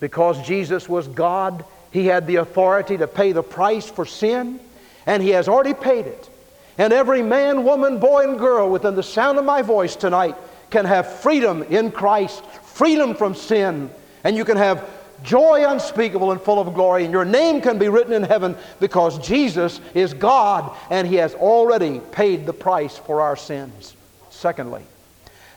Because 0.00 0.46
Jesus 0.46 0.88
was 0.88 1.08
God, 1.08 1.64
He 1.90 2.06
had 2.06 2.26
the 2.26 2.36
authority 2.36 2.96
to 2.98 3.06
pay 3.06 3.32
the 3.32 3.42
price 3.42 3.88
for 3.88 4.06
sin, 4.06 4.60
and 5.06 5.22
He 5.22 5.30
has 5.30 5.48
already 5.48 5.74
paid 5.74 6.06
it. 6.06 6.30
And 6.78 6.92
every 6.92 7.22
man, 7.22 7.64
woman, 7.64 7.98
boy, 7.98 8.28
and 8.28 8.38
girl 8.38 8.70
within 8.70 8.94
the 8.94 9.02
sound 9.02 9.38
of 9.38 9.44
my 9.44 9.62
voice 9.62 9.96
tonight 9.96 10.36
can 10.70 10.84
have 10.84 11.20
freedom 11.20 11.62
in 11.62 11.90
Christ, 11.90 12.44
freedom 12.44 13.14
from 13.14 13.34
sin, 13.34 13.90
and 14.24 14.36
you 14.36 14.44
can 14.44 14.56
have 14.56 14.86
joy 15.22 15.64
unspeakable 15.66 16.32
and 16.32 16.40
full 16.40 16.60
of 16.60 16.74
glory, 16.74 17.04
and 17.04 17.12
your 17.12 17.24
name 17.24 17.60
can 17.60 17.78
be 17.78 17.88
written 17.88 18.12
in 18.12 18.22
heaven 18.22 18.56
because 18.80 19.18
Jesus 19.26 19.80
is 19.94 20.12
God 20.12 20.76
and 20.90 21.06
He 21.06 21.16
has 21.16 21.34
already 21.34 22.00
paid 22.12 22.44
the 22.44 22.52
price 22.52 22.96
for 22.98 23.20
our 23.22 23.36
sins. 23.36 23.94
Secondly, 24.30 24.82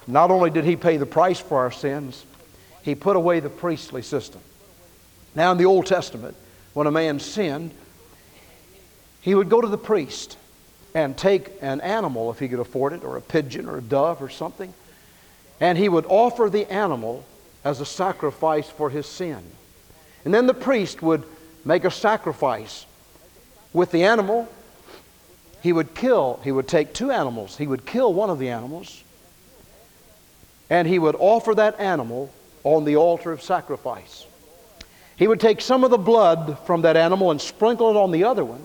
not 0.08 0.32
only 0.32 0.50
did 0.50 0.64
He 0.64 0.76
pay 0.76 0.98
the 0.98 1.06
price 1.06 1.40
for 1.40 1.60
our 1.60 1.72
sins, 1.72 2.26
He 2.90 2.96
put 2.96 3.16
away 3.16 3.40
the 3.40 3.52
priestly 3.52 4.02
system. 4.02 4.42
Now, 5.36 5.52
in 5.52 5.60
the 5.60 5.66
Old 5.66 5.86
Testament, 5.86 6.36
when 6.74 6.88
a 6.88 6.92
man 6.92 7.20
sinned, 7.20 7.70
he 9.22 9.36
would 9.36 9.48
go 9.48 9.62
to 9.62 9.68
the 9.68 9.78
priest 9.78 10.38
and 10.96 11.16
take 11.16 11.52
an 11.62 11.82
animal, 11.82 12.32
if 12.32 12.40
he 12.40 12.48
could 12.48 12.60
afford 12.60 12.94
it, 12.94 13.04
or 13.04 13.16
a 13.16 13.22
pigeon 13.22 13.70
or 13.70 13.78
a 13.78 13.82
dove 13.82 14.24
or 14.24 14.30
something, 14.30 14.74
and 15.60 15.78
he 15.78 15.88
would 15.88 16.08
offer 16.08 16.50
the 16.50 16.66
animal 16.72 17.24
as 17.64 17.80
a 17.80 17.86
sacrifice 17.86 18.68
for 18.68 18.90
his 18.90 19.06
sin. 19.06 19.44
And 20.26 20.34
then 20.34 20.48
the 20.48 20.56
priest 20.56 21.04
would 21.04 21.26
make 21.64 21.84
a 21.84 21.92
sacrifice 21.92 22.88
with 23.72 23.92
the 23.92 24.04
animal. 24.04 24.50
He 25.62 25.74
would 25.74 25.94
kill, 25.94 26.40
he 26.44 26.52
would 26.52 26.68
take 26.68 26.96
two 26.96 27.12
animals, 27.12 27.56
he 27.56 27.68
would 27.68 27.86
kill 27.86 28.12
one 28.12 28.32
of 28.32 28.40
the 28.40 28.50
animals, 28.50 29.04
and 30.72 30.88
he 30.88 30.98
would 30.98 31.16
offer 31.20 31.54
that 31.54 31.80
animal 31.80 32.32
on 32.64 32.86
the 32.86 32.96
altar 32.96 33.32
of 33.32 33.42
sacrifice. 33.42 34.26
He 35.16 35.28
would 35.28 35.40
take 35.40 35.62
some 35.62 35.84
of 35.84 35.92
the 35.92 35.98
blood 35.98 36.58
from 36.66 36.84
that 36.84 36.96
animal 36.96 37.32
and 37.32 37.42
sprinkle 37.42 37.90
it 37.90 37.98
on 37.98 38.12
the 38.12 38.24
other 38.24 38.46
one. 38.46 38.62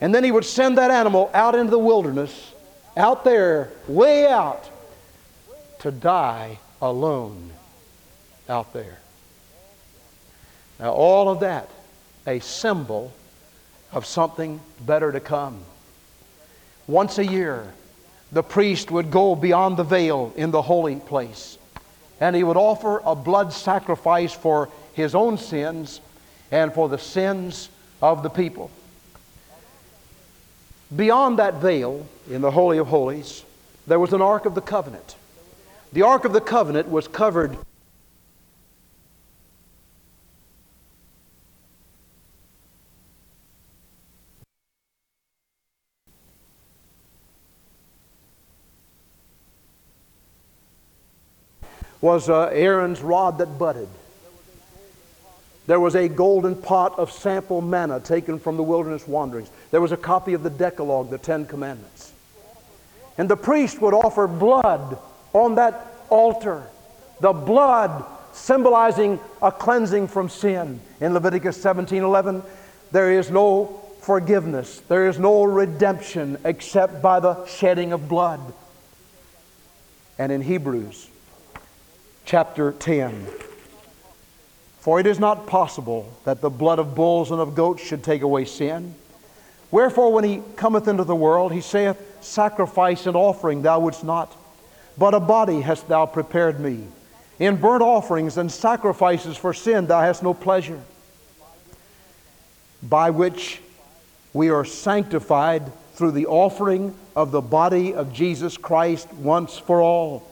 And 0.00 0.14
then 0.14 0.24
he 0.24 0.32
would 0.32 0.44
send 0.44 0.78
that 0.78 0.90
animal 0.90 1.30
out 1.32 1.54
into 1.54 1.70
the 1.70 1.78
wilderness, 1.78 2.52
out 2.96 3.24
there, 3.24 3.70
way 3.88 4.26
out, 4.26 4.68
to 5.80 5.90
die 5.90 6.58
alone 6.82 7.50
out 8.48 8.72
there. 8.72 8.98
Now, 10.78 10.92
all 10.92 11.28
of 11.28 11.40
that, 11.40 11.70
a 12.26 12.40
symbol 12.40 13.12
of 13.92 14.04
something 14.04 14.60
better 14.80 15.12
to 15.12 15.20
come. 15.20 15.60
Once 16.86 17.18
a 17.18 17.24
year, 17.24 17.72
the 18.32 18.42
priest 18.42 18.90
would 18.90 19.10
go 19.10 19.34
beyond 19.34 19.76
the 19.76 19.84
veil 19.84 20.32
in 20.36 20.50
the 20.50 20.62
holy 20.62 20.96
place, 20.96 21.55
and 22.20 22.34
he 22.34 22.44
would 22.44 22.56
offer 22.56 23.02
a 23.04 23.14
blood 23.14 23.52
sacrifice 23.52 24.32
for 24.32 24.68
his 24.94 25.14
own 25.14 25.38
sins 25.38 26.00
and 26.50 26.72
for 26.72 26.88
the 26.88 26.98
sins 26.98 27.68
of 28.00 28.22
the 28.22 28.30
people. 28.30 28.70
Beyond 30.94 31.38
that 31.38 31.54
veil 31.54 32.06
in 32.30 32.40
the 32.40 32.50
Holy 32.50 32.78
of 32.78 32.86
Holies, 32.86 33.44
there 33.86 33.98
was 33.98 34.12
an 34.12 34.22
Ark 34.22 34.46
of 34.46 34.54
the 34.54 34.60
Covenant. 34.60 35.16
The 35.92 36.02
Ark 36.02 36.24
of 36.24 36.32
the 36.32 36.40
Covenant 36.40 36.88
was 36.88 37.08
covered 37.08 37.58
was 52.00 52.28
uh, 52.28 52.46
Aaron's 52.52 53.00
rod 53.00 53.38
that 53.38 53.58
budded. 53.58 53.88
There 55.66 55.80
was 55.80 55.96
a 55.96 56.08
golden 56.08 56.54
pot 56.54 56.98
of 56.98 57.10
sample 57.10 57.60
manna 57.60 57.98
taken 57.98 58.38
from 58.38 58.56
the 58.56 58.62
wilderness 58.62 59.06
wanderings. 59.08 59.50
There 59.72 59.80
was 59.80 59.92
a 59.92 59.96
copy 59.96 60.34
of 60.34 60.42
the 60.42 60.50
Decalogue, 60.50 61.10
the 61.10 61.18
Ten 61.18 61.44
Commandments. 61.44 62.12
And 63.18 63.28
the 63.28 63.36
priest 63.36 63.80
would 63.80 63.94
offer 63.94 64.26
blood 64.26 64.98
on 65.32 65.56
that 65.56 65.94
altar. 66.08 66.62
The 67.20 67.32
blood 67.32 68.04
symbolizing 68.32 69.18
a 69.42 69.50
cleansing 69.50 70.08
from 70.08 70.28
sin. 70.28 70.80
In 71.00 71.14
Leviticus 71.14 71.56
17:11, 71.56 72.42
there 72.92 73.10
is 73.10 73.30
no 73.30 73.80
forgiveness, 74.00 74.82
there 74.88 75.08
is 75.08 75.18
no 75.18 75.42
redemption 75.42 76.38
except 76.44 77.02
by 77.02 77.18
the 77.18 77.44
shedding 77.46 77.92
of 77.92 78.08
blood. 78.08 78.40
And 80.18 80.30
in 80.30 80.42
Hebrews 80.42 81.08
chapter 82.26 82.72
10, 82.72 83.24
for 84.80 84.98
it 84.98 85.06
is 85.06 85.20
not 85.20 85.46
possible 85.46 86.12
that 86.24 86.40
the 86.40 86.50
blood 86.50 86.80
of 86.80 86.96
bulls 86.96 87.30
and 87.30 87.40
of 87.40 87.54
goats 87.54 87.80
should 87.80 88.02
take 88.02 88.22
away 88.22 88.44
sin. 88.44 88.96
Wherefore, 89.70 90.12
when 90.12 90.24
he 90.24 90.42
cometh 90.56 90.88
into 90.88 91.04
the 91.04 91.14
world, 91.14 91.52
he 91.52 91.60
saith, 91.60 91.96
Sacrifice 92.20 93.06
and 93.06 93.16
offering 93.16 93.62
thou 93.62 93.78
wouldst 93.78 94.02
not, 94.02 94.36
but 94.98 95.14
a 95.14 95.20
body 95.20 95.60
hast 95.60 95.86
thou 95.86 96.04
prepared 96.04 96.58
me. 96.58 96.84
In 97.38 97.56
burnt 97.56 97.82
offerings 97.82 98.38
and 98.38 98.50
sacrifices 98.50 99.36
for 99.36 99.54
sin 99.54 99.86
thou 99.86 100.00
hast 100.00 100.24
no 100.24 100.34
pleasure. 100.34 100.80
By 102.82 103.10
which 103.10 103.60
we 104.32 104.50
are 104.50 104.64
sanctified 104.64 105.70
through 105.94 106.12
the 106.12 106.26
offering 106.26 106.92
of 107.14 107.30
the 107.30 107.40
body 107.40 107.94
of 107.94 108.12
Jesus 108.12 108.56
Christ 108.56 109.12
once 109.14 109.58
for 109.58 109.80
all. 109.80 110.26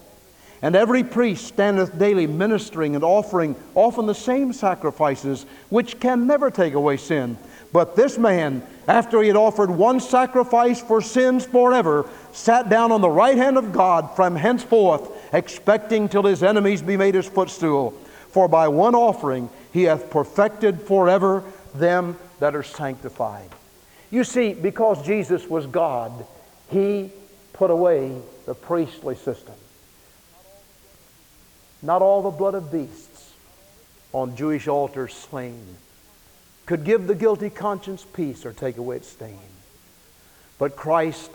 And 0.64 0.74
every 0.74 1.04
priest 1.04 1.46
standeth 1.46 1.98
daily 1.98 2.26
ministering 2.26 2.94
and 2.94 3.04
offering 3.04 3.54
often 3.74 4.06
the 4.06 4.14
same 4.14 4.54
sacrifices, 4.54 5.44
which 5.68 6.00
can 6.00 6.26
never 6.26 6.50
take 6.50 6.72
away 6.72 6.96
sin, 6.96 7.36
But 7.74 7.96
this 7.96 8.16
man, 8.16 8.62
after 8.86 9.20
he 9.20 9.26
had 9.26 9.36
offered 9.36 9.68
one 9.68 9.98
sacrifice 9.98 10.80
for 10.80 11.02
sins 11.02 11.44
forever, 11.44 12.08
sat 12.32 12.70
down 12.70 12.92
on 12.92 13.00
the 13.00 13.10
right 13.10 13.36
hand 13.36 13.58
of 13.58 13.72
God 13.72 14.14
from 14.14 14.36
henceforth, 14.36 15.10
expecting 15.34 16.08
till 16.08 16.22
his 16.22 16.44
enemies 16.44 16.82
be 16.82 16.96
made 16.96 17.16
his 17.16 17.28
footstool. 17.28 17.90
For 18.28 18.46
by 18.46 18.68
one 18.68 18.94
offering 18.94 19.50
he 19.72 19.82
hath 19.82 20.08
perfected 20.08 20.82
forever 20.82 21.42
them 21.74 22.16
that 22.38 22.54
are 22.54 22.62
sanctified. 22.62 23.50
You 24.12 24.22
see, 24.22 24.54
because 24.54 25.04
Jesus 25.04 25.46
was 25.46 25.66
God, 25.66 26.24
he 26.70 27.10
put 27.52 27.70
away 27.70 28.16
the 28.46 28.54
priestly 28.54 29.16
system. 29.16 29.54
Not 31.84 32.00
all 32.00 32.22
the 32.22 32.30
blood 32.30 32.54
of 32.54 32.72
beasts 32.72 33.32
on 34.14 34.36
Jewish 34.36 34.66
altars 34.66 35.12
slain 35.12 35.76
could 36.64 36.82
give 36.82 37.06
the 37.06 37.14
guilty 37.14 37.50
conscience 37.50 38.06
peace 38.10 38.46
or 38.46 38.54
take 38.54 38.78
away 38.78 38.96
its 38.96 39.08
stain. 39.08 39.38
But 40.58 40.76
Christ, 40.76 41.30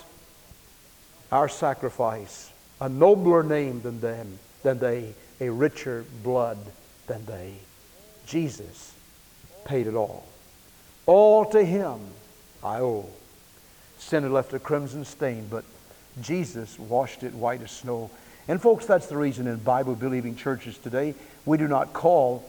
our 1.32 1.48
sacrifice, 1.48 2.50
a 2.82 2.89
nobler 2.89 3.44
name 3.44 3.82
than 3.82 4.01
them, 4.01 4.39
than 4.63 4.79
they, 4.79 5.13
a 5.39 5.50
richer 5.51 6.03
blood 6.24 6.58
than 7.06 7.25
they. 7.25 7.53
Jesus 8.25 8.94
paid 9.65 9.86
it 9.86 9.94
all. 9.94 10.25
All 11.06 11.46
to 11.46 11.63
him 11.63 12.00
I 12.63 12.79
owe. 12.79 13.06
Sin 14.00 14.24
had 14.24 14.32
left 14.32 14.53
a 14.53 14.60
crimson 14.60 15.06
stain, 15.06 15.48
but 15.48 15.63
Jesus 16.22 16.79
washed 16.79 17.22
it 17.22 17.36
white 17.36 17.62
as 17.62 17.70
snow. 17.70 18.10
And 18.50 18.60
folks, 18.60 18.88
that's 18.88 19.06
the 19.06 19.15
reason 19.15 19.46
in 19.46 19.58
Bible 19.58 19.94
believing 19.94 20.36
churches 20.36 20.75
today 20.79 21.13
we 21.46 21.60
do 21.60 21.68
not 21.68 21.94
call 21.94 22.44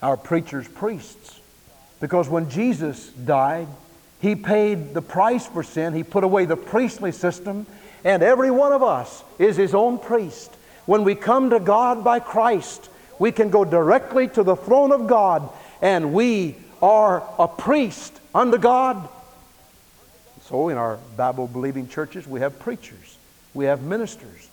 our 0.00 0.16
preachers 0.16 0.68
priests. 0.68 1.40
Because 2.00 2.28
when 2.28 2.48
Jesus 2.48 3.08
died, 3.08 3.66
he 4.20 4.36
paid 4.36 4.94
the 4.94 5.02
price 5.02 5.48
for 5.48 5.64
sin. 5.64 5.94
He 5.94 6.04
put 6.04 6.22
away 6.22 6.44
the 6.44 6.56
priestly 6.56 7.10
system, 7.10 7.66
and 8.04 8.22
every 8.22 8.52
one 8.52 8.72
of 8.72 8.84
us 8.84 9.24
is 9.36 9.56
his 9.56 9.74
own 9.74 9.98
priest. 9.98 10.54
When 10.86 11.02
we 11.02 11.16
come 11.16 11.50
to 11.50 11.58
God 11.58 12.04
by 12.04 12.20
Christ, 12.20 12.88
we 13.18 13.32
can 13.32 13.50
go 13.50 13.64
directly 13.64 14.28
to 14.28 14.44
the 14.44 14.54
throne 14.54 14.92
of 14.92 15.08
God, 15.08 15.50
and 15.80 16.12
we 16.12 16.54
are 16.80 17.28
a 17.36 17.48
priest 17.48 18.16
unto 18.32 18.58
God. 18.58 19.08
So, 20.42 20.68
in 20.68 20.76
our 20.76 20.98
Bible 21.16 21.48
believing 21.48 21.88
churches, 21.88 22.28
we 22.28 22.38
have 22.40 22.60
preachers, 22.60 23.18
we 23.54 23.64
have 23.64 23.82
ministers, 23.82 24.50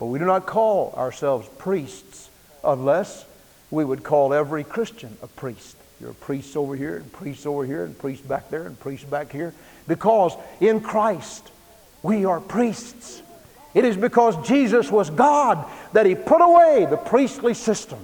but 0.00 0.06
we 0.06 0.18
do 0.18 0.24
not 0.24 0.46
call 0.46 0.94
ourselves 0.96 1.46
priests 1.58 2.30
unless 2.64 3.26
we 3.70 3.84
would 3.84 4.02
call 4.02 4.32
every 4.32 4.64
Christian 4.64 5.16
a 5.22 5.26
priest. 5.26 5.76
You're 6.00 6.12
a 6.12 6.14
priest 6.14 6.56
over 6.56 6.74
here, 6.74 6.96
and 6.96 7.12
priest 7.12 7.46
over 7.46 7.66
here, 7.66 7.84
and 7.84 7.96
priest 7.96 8.26
back 8.26 8.48
there, 8.48 8.66
and 8.66 8.80
priest 8.80 9.08
back 9.10 9.30
here. 9.30 9.52
Because 9.86 10.34
in 10.58 10.80
Christ, 10.80 11.50
we 12.02 12.24
are 12.24 12.40
priests. 12.40 13.22
It 13.74 13.84
is 13.84 13.96
because 13.98 14.48
Jesus 14.48 14.90
was 14.90 15.10
God 15.10 15.70
that 15.92 16.06
He 16.06 16.14
put 16.14 16.40
away 16.40 16.86
the 16.88 16.96
priestly 16.96 17.52
system. 17.52 17.98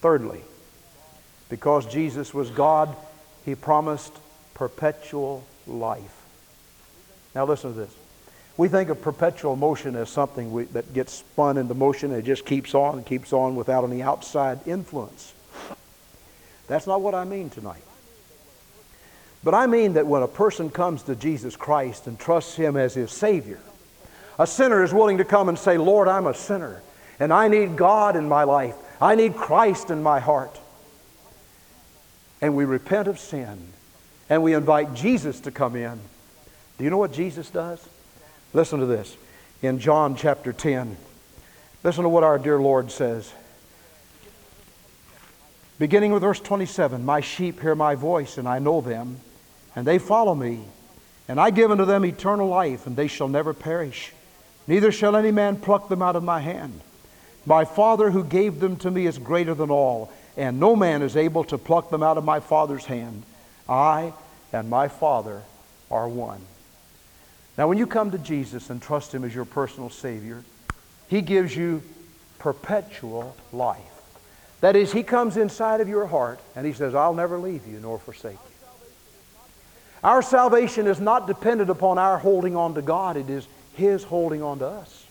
Thirdly, 0.00 0.40
because 1.50 1.84
Jesus 1.92 2.32
was 2.32 2.50
God, 2.50 2.96
He 3.44 3.54
promised 3.54 4.14
perpetual 4.54 5.44
life. 5.66 6.24
Now, 7.34 7.44
listen 7.44 7.74
to 7.74 7.78
this. 7.78 7.94
We 8.56 8.68
think 8.68 8.88
of 8.88 9.02
perpetual 9.02 9.54
motion 9.54 9.96
as 9.96 10.08
something 10.08 10.50
we, 10.50 10.64
that 10.64 10.94
gets 10.94 11.12
spun 11.12 11.58
into 11.58 11.74
motion 11.74 12.10
and 12.10 12.20
it 12.20 12.24
just 12.24 12.46
keeps 12.46 12.74
on 12.74 12.96
and 12.96 13.06
keeps 13.06 13.32
on 13.32 13.54
without 13.54 13.84
any 13.84 14.02
outside 14.02 14.66
influence. 14.66 15.34
That's 16.66 16.86
not 16.86 17.02
what 17.02 17.14
I 17.14 17.24
mean 17.24 17.50
tonight. 17.50 17.82
But 19.44 19.54
I 19.54 19.66
mean 19.66 19.92
that 19.92 20.06
when 20.06 20.22
a 20.22 20.28
person 20.28 20.70
comes 20.70 21.02
to 21.04 21.14
Jesus 21.14 21.54
Christ 21.54 22.06
and 22.06 22.18
trusts 22.18 22.56
Him 22.56 22.76
as 22.76 22.94
his 22.94 23.12
Savior, 23.12 23.60
a 24.38 24.46
sinner 24.46 24.82
is 24.82 24.92
willing 24.92 25.18
to 25.18 25.24
come 25.24 25.48
and 25.48 25.58
say, 25.58 25.78
Lord, 25.78 26.08
I'm 26.08 26.26
a 26.26 26.34
sinner 26.34 26.82
and 27.20 27.32
I 27.32 27.48
need 27.48 27.76
God 27.76 28.16
in 28.16 28.28
my 28.28 28.44
life. 28.44 28.74
I 29.00 29.14
need 29.14 29.36
Christ 29.36 29.90
in 29.90 30.02
my 30.02 30.18
heart. 30.18 30.58
And 32.40 32.56
we 32.56 32.64
repent 32.64 33.06
of 33.06 33.18
sin 33.18 33.72
and 34.28 34.42
we 34.42 34.54
invite 34.54 34.94
Jesus 34.94 35.40
to 35.40 35.50
come 35.50 35.76
in. 35.76 36.00
Do 36.78 36.84
you 36.84 36.90
know 36.90 36.98
what 36.98 37.12
Jesus 37.12 37.48
does? 37.50 37.86
Listen 38.56 38.80
to 38.80 38.86
this. 38.86 39.14
In 39.60 39.80
John 39.80 40.16
chapter 40.16 40.50
10, 40.50 40.96
listen 41.84 42.04
to 42.04 42.08
what 42.08 42.24
our 42.24 42.38
dear 42.38 42.58
Lord 42.58 42.90
says. 42.90 43.30
Beginning 45.78 46.10
with 46.10 46.22
verse 46.22 46.40
27 46.40 47.04
My 47.04 47.20
sheep 47.20 47.60
hear 47.60 47.74
my 47.74 47.96
voice, 47.96 48.38
and 48.38 48.48
I 48.48 48.58
know 48.58 48.80
them, 48.80 49.20
and 49.76 49.86
they 49.86 49.98
follow 49.98 50.34
me. 50.34 50.64
And 51.28 51.38
I 51.38 51.50
give 51.50 51.70
unto 51.70 51.84
them 51.84 52.06
eternal 52.06 52.48
life, 52.48 52.86
and 52.86 52.96
they 52.96 53.08
shall 53.08 53.28
never 53.28 53.52
perish, 53.52 54.14
neither 54.66 54.90
shall 54.90 55.16
any 55.16 55.32
man 55.32 55.56
pluck 55.56 55.90
them 55.90 56.00
out 56.00 56.16
of 56.16 56.24
my 56.24 56.40
hand. 56.40 56.80
My 57.44 57.66
Father 57.66 58.10
who 58.10 58.24
gave 58.24 58.60
them 58.60 58.76
to 58.76 58.90
me 58.90 59.04
is 59.04 59.18
greater 59.18 59.52
than 59.52 59.70
all, 59.70 60.10
and 60.34 60.58
no 60.58 60.74
man 60.74 61.02
is 61.02 61.14
able 61.14 61.44
to 61.44 61.58
pluck 61.58 61.90
them 61.90 62.02
out 62.02 62.16
of 62.16 62.24
my 62.24 62.40
Father's 62.40 62.86
hand. 62.86 63.22
I 63.68 64.14
and 64.50 64.70
my 64.70 64.88
Father 64.88 65.42
are 65.90 66.08
one. 66.08 66.40
Now, 67.58 67.68
when 67.68 67.78
you 67.78 67.86
come 67.86 68.10
to 68.10 68.18
Jesus 68.18 68.68
and 68.68 68.82
trust 68.82 69.14
Him 69.14 69.24
as 69.24 69.34
your 69.34 69.46
personal 69.46 69.88
Savior, 69.88 70.44
He 71.08 71.22
gives 71.22 71.56
you 71.56 71.82
perpetual 72.38 73.34
life. 73.52 73.80
That 74.60 74.76
is, 74.76 74.92
He 74.92 75.02
comes 75.02 75.36
inside 75.36 75.80
of 75.80 75.88
your 75.88 76.06
heart 76.06 76.38
and 76.54 76.66
He 76.66 76.72
says, 76.72 76.94
I'll 76.94 77.14
never 77.14 77.38
leave 77.38 77.66
you 77.66 77.80
nor 77.80 77.98
forsake 77.98 78.32
you. 78.32 78.68
Our 80.04 80.20
salvation 80.22 80.86
is 80.86 81.00
not 81.00 81.26
dependent 81.26 81.70
upon 81.70 81.98
our 81.98 82.18
holding 82.18 82.56
on 82.56 82.74
to 82.74 82.82
God, 82.82 83.16
it 83.16 83.30
is 83.30 83.46
His 83.74 84.04
holding 84.04 84.42
on 84.42 84.58
to 84.58 84.66
us. 84.66 85.04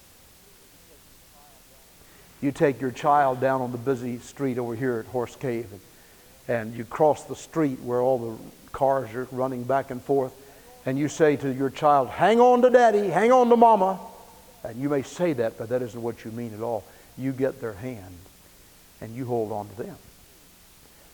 You 2.41 2.51
take 2.51 2.79
your 2.79 2.91
child 2.91 3.41
down 3.41 3.61
on 3.61 3.71
the 3.71 3.77
busy 3.79 4.19
street 4.19 4.59
over 4.59 4.75
here 4.75 4.99
at 4.99 5.05
Horse 5.07 5.35
Cave 5.35 5.67
and, 5.71 6.59
and 6.59 6.75
you 6.75 6.85
cross 6.85 7.23
the 7.23 7.35
street 7.35 7.79
where 7.79 8.01
all 8.01 8.19
the 8.19 8.37
cars 8.71 9.11
are 9.15 9.27
running 9.31 9.63
back 9.63 9.89
and 9.89 9.99
forth 9.99 10.33
and 10.85 10.97
you 10.99 11.07
say 11.07 11.35
to 11.37 11.53
your 11.53 11.69
child, 11.69 12.09
Hang 12.09 12.39
on 12.39 12.61
to 12.61 12.69
daddy, 12.69 13.07
hang 13.07 13.31
on 13.31 13.49
to 13.49 13.55
mama. 13.55 13.99
And 14.63 14.81
you 14.81 14.89
may 14.89 15.03
say 15.03 15.33
that, 15.33 15.57
but 15.57 15.69
that 15.69 15.81
isn't 15.81 16.01
what 16.01 16.25
you 16.25 16.31
mean 16.31 16.53
at 16.53 16.61
all. 16.61 16.83
You 17.17 17.31
get 17.31 17.61
their 17.61 17.73
hand 17.73 18.17
and 19.01 19.15
you 19.15 19.25
hold 19.25 19.51
on 19.51 19.69
to 19.69 19.75
them. 19.83 19.95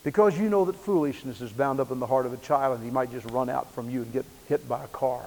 Because 0.04 0.38
you 0.38 0.50
know 0.50 0.66
that 0.66 0.76
foolishness 0.76 1.42
is 1.42 1.52
bound 1.52 1.80
up 1.80 1.92
in 1.92 2.00
the 2.00 2.08
heart 2.08 2.26
of 2.26 2.34
a 2.34 2.38
child 2.38 2.76
and 2.76 2.84
he 2.84 2.92
might 2.92 3.12
just 3.12 3.26
run 3.28 3.50
out 3.50 3.72
from 3.74 3.90
you 3.90 4.02
and 4.02 4.14
get 4.14 4.26
hit 4.48 4.68
by 4.68 4.84
a 4.84 4.88
car. 4.88 5.22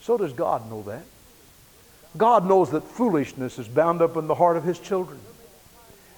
So 0.00 0.18
does 0.18 0.32
God 0.32 0.68
know 0.70 0.82
that. 0.82 1.02
God 2.16 2.46
knows 2.46 2.70
that 2.70 2.82
foolishness 2.82 3.58
is 3.58 3.68
bound 3.68 4.02
up 4.02 4.16
in 4.16 4.26
the 4.26 4.34
heart 4.34 4.56
of 4.56 4.64
his 4.64 4.78
children. 4.78 5.18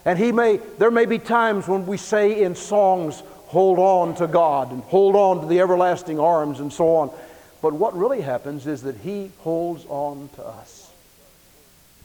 And 0.05 0.19
he 0.19 0.33
may, 0.33 0.57
there 0.79 0.91
may 0.91 1.05
be 1.05 1.19
times 1.19 1.69
when 1.69 1.87
we 1.87 1.97
say 1.97 2.43
in 2.43 2.55
songs, 2.55 3.23
hold 3.49 3.79
on 3.79 4.15
to 4.17 4.27
God 4.27 4.73
and 4.73 4.83
hold 4.85 5.15
on 5.15 5.41
to 5.41 5.47
the 5.47 5.61
everlasting 5.61 6.19
arms 6.19 6.61
and 6.61 6.73
so 6.73 6.95
on. 6.97 7.11
But 7.63 7.75
what 7.75 7.97
really 7.97 8.23
happens 8.23 8.67
is 8.67 8.83
that 8.83 8.97
he 8.99 9.31
holds 9.39 9.85
on 9.87 10.31
to 10.37 10.47
us. 10.47 10.91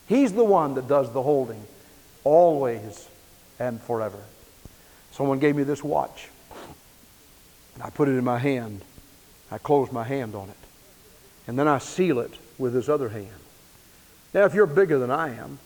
He's 0.08 0.34
the 0.34 0.44
one 0.44 0.76
that 0.76 0.88
does 0.88 1.12
the 1.12 1.22
holding 1.22 1.64
always 2.24 3.08
and 3.60 3.82
forever. 3.82 4.20
Someone 5.12 5.40
gave 5.40 5.56
me 5.56 5.64
this 5.64 5.84
watch. 5.84 6.30
I 7.82 7.90
put 7.90 8.10
it 8.10 8.14
in 8.14 8.24
my 8.24 8.38
hand. 8.38 8.82
I 9.52 9.58
close 9.58 9.92
my 9.92 10.04
hand 10.04 10.36
on 10.36 10.50
it. 10.50 10.58
And 11.48 11.58
then 11.58 11.68
I 11.68 11.78
seal 11.78 12.20
it 12.20 12.34
with 12.58 12.74
this 12.74 12.90
other 12.90 13.10
hand. 13.10 13.30
Now, 14.34 14.46
if 14.46 14.54
you're 14.54 14.66
bigger 14.66 15.00
than 15.00 15.12
I 15.12 15.36
am, 15.36 15.60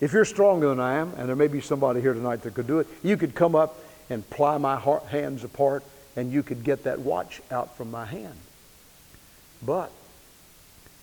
if 0.00 0.12
you're 0.12 0.24
stronger 0.24 0.68
than 0.70 0.80
I 0.80 0.94
am, 0.94 1.12
and 1.16 1.28
there 1.28 1.36
may 1.36 1.46
be 1.46 1.60
somebody 1.60 2.00
here 2.00 2.14
tonight 2.14 2.42
that 2.42 2.54
could 2.54 2.66
do 2.66 2.80
it, 2.80 2.88
you 3.02 3.16
could 3.16 3.34
come 3.34 3.54
up 3.54 3.78
and 4.08 4.28
ply 4.30 4.58
my 4.58 4.80
hands 5.08 5.44
apart 5.44 5.84
and 6.16 6.32
you 6.32 6.42
could 6.42 6.64
get 6.64 6.84
that 6.84 6.98
watch 7.00 7.40
out 7.50 7.76
from 7.76 7.90
my 7.90 8.04
hand. 8.04 8.34
But 9.64 9.90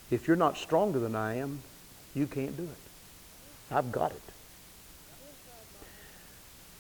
if 0.10 0.28
you're 0.28 0.38
not 0.38 0.58
stronger 0.58 1.00
than 1.00 1.16
I 1.16 1.36
am, 1.36 1.62
you 2.16 2.28
can't 2.28 2.56
do 2.56 2.64
it. 2.64 3.74
I've 3.74 3.92
got 3.92 4.12
it. 4.12 4.22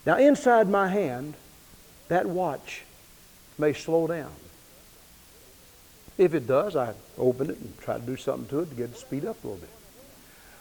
Now, 0.05 0.17
inside 0.17 0.69
my 0.69 0.87
hand, 0.87 1.33
that 2.07 2.25
watch 2.25 2.83
may 3.57 3.73
slow 3.73 4.07
down. 4.07 4.31
If 6.17 6.33
it 6.33 6.47
does, 6.47 6.75
I 6.75 6.93
open 7.17 7.49
it 7.49 7.57
and 7.57 7.77
try 7.79 7.99
to 7.99 8.05
do 8.05 8.15
something 8.15 8.47
to 8.49 8.61
it 8.61 8.69
to 8.69 8.75
get 8.75 8.85
it 8.85 8.93
to 8.93 8.99
speed 8.99 9.25
up 9.25 9.43
a 9.43 9.47
little 9.47 9.59
bit. 9.59 9.69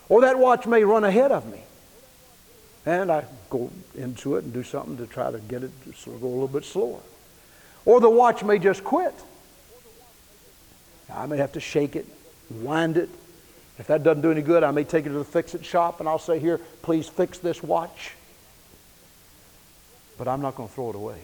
Or 0.09 0.21
that 0.21 0.37
watch 0.37 0.67
may 0.67 0.83
run 0.83 1.03
ahead 1.03 1.31
of 1.31 1.49
me. 1.51 1.61
And 2.85 3.11
I 3.11 3.25
go 3.49 3.71
into 3.95 4.35
it 4.35 4.43
and 4.43 4.53
do 4.53 4.63
something 4.63 4.97
to 4.97 5.07
try 5.07 5.31
to 5.31 5.39
get 5.39 5.63
it 5.63 5.71
to 6.03 6.09
go 6.19 6.27
a 6.27 6.29
little 6.29 6.47
bit 6.47 6.63
slower. 6.63 6.99
Or 7.85 7.99
the 7.99 8.09
watch 8.09 8.43
may 8.43 8.59
just 8.59 8.83
quit. 8.83 9.13
I 11.13 11.25
may 11.25 11.37
have 11.37 11.53
to 11.53 11.59
shake 11.59 11.95
it, 11.95 12.05
wind 12.49 12.97
it. 12.97 13.09
If 13.79 13.87
that 13.87 14.03
doesn't 14.03 14.21
do 14.21 14.31
any 14.31 14.41
good, 14.41 14.63
I 14.63 14.71
may 14.71 14.83
take 14.83 15.05
it 15.05 15.09
to 15.09 15.15
the 15.15 15.23
fix 15.23 15.53
it 15.55 15.63
shop 15.63 15.99
and 15.99 16.09
I'll 16.09 16.19
say, 16.19 16.39
Here, 16.39 16.59
please 16.81 17.07
fix 17.07 17.37
this 17.37 17.61
watch 17.61 18.13
but 20.17 20.27
I'm 20.27 20.41
not 20.41 20.55
going 20.55 20.67
to 20.67 20.75
throw 20.75 20.89
it 20.89 20.95
away. 20.95 21.19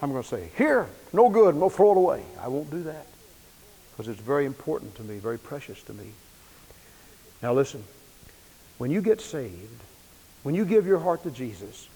I'm 0.00 0.10
going 0.10 0.22
to 0.22 0.28
say, 0.28 0.50
Here, 0.56 0.88
no 1.12 1.28
good, 1.28 1.54
no 1.54 1.68
throw 1.68 1.92
it 1.92 1.96
away. 1.96 2.22
I 2.40 2.48
won't 2.48 2.70
do 2.70 2.82
that 2.84 3.06
because 3.92 4.08
it's 4.08 4.20
very 4.20 4.46
important 4.46 4.94
to 4.96 5.02
me, 5.02 5.18
very 5.18 5.38
precious 5.38 5.82
to 5.84 5.92
me. 5.92 6.06
Now, 7.42 7.52
listen, 7.52 7.82
when 8.78 8.90
you 8.90 9.02
get 9.02 9.20
saved, 9.20 9.80
when 10.44 10.54
you 10.54 10.64
give 10.64 10.86
your 10.86 10.98
heart 10.98 11.22
to 11.24 11.30
Jesus, 11.30 11.88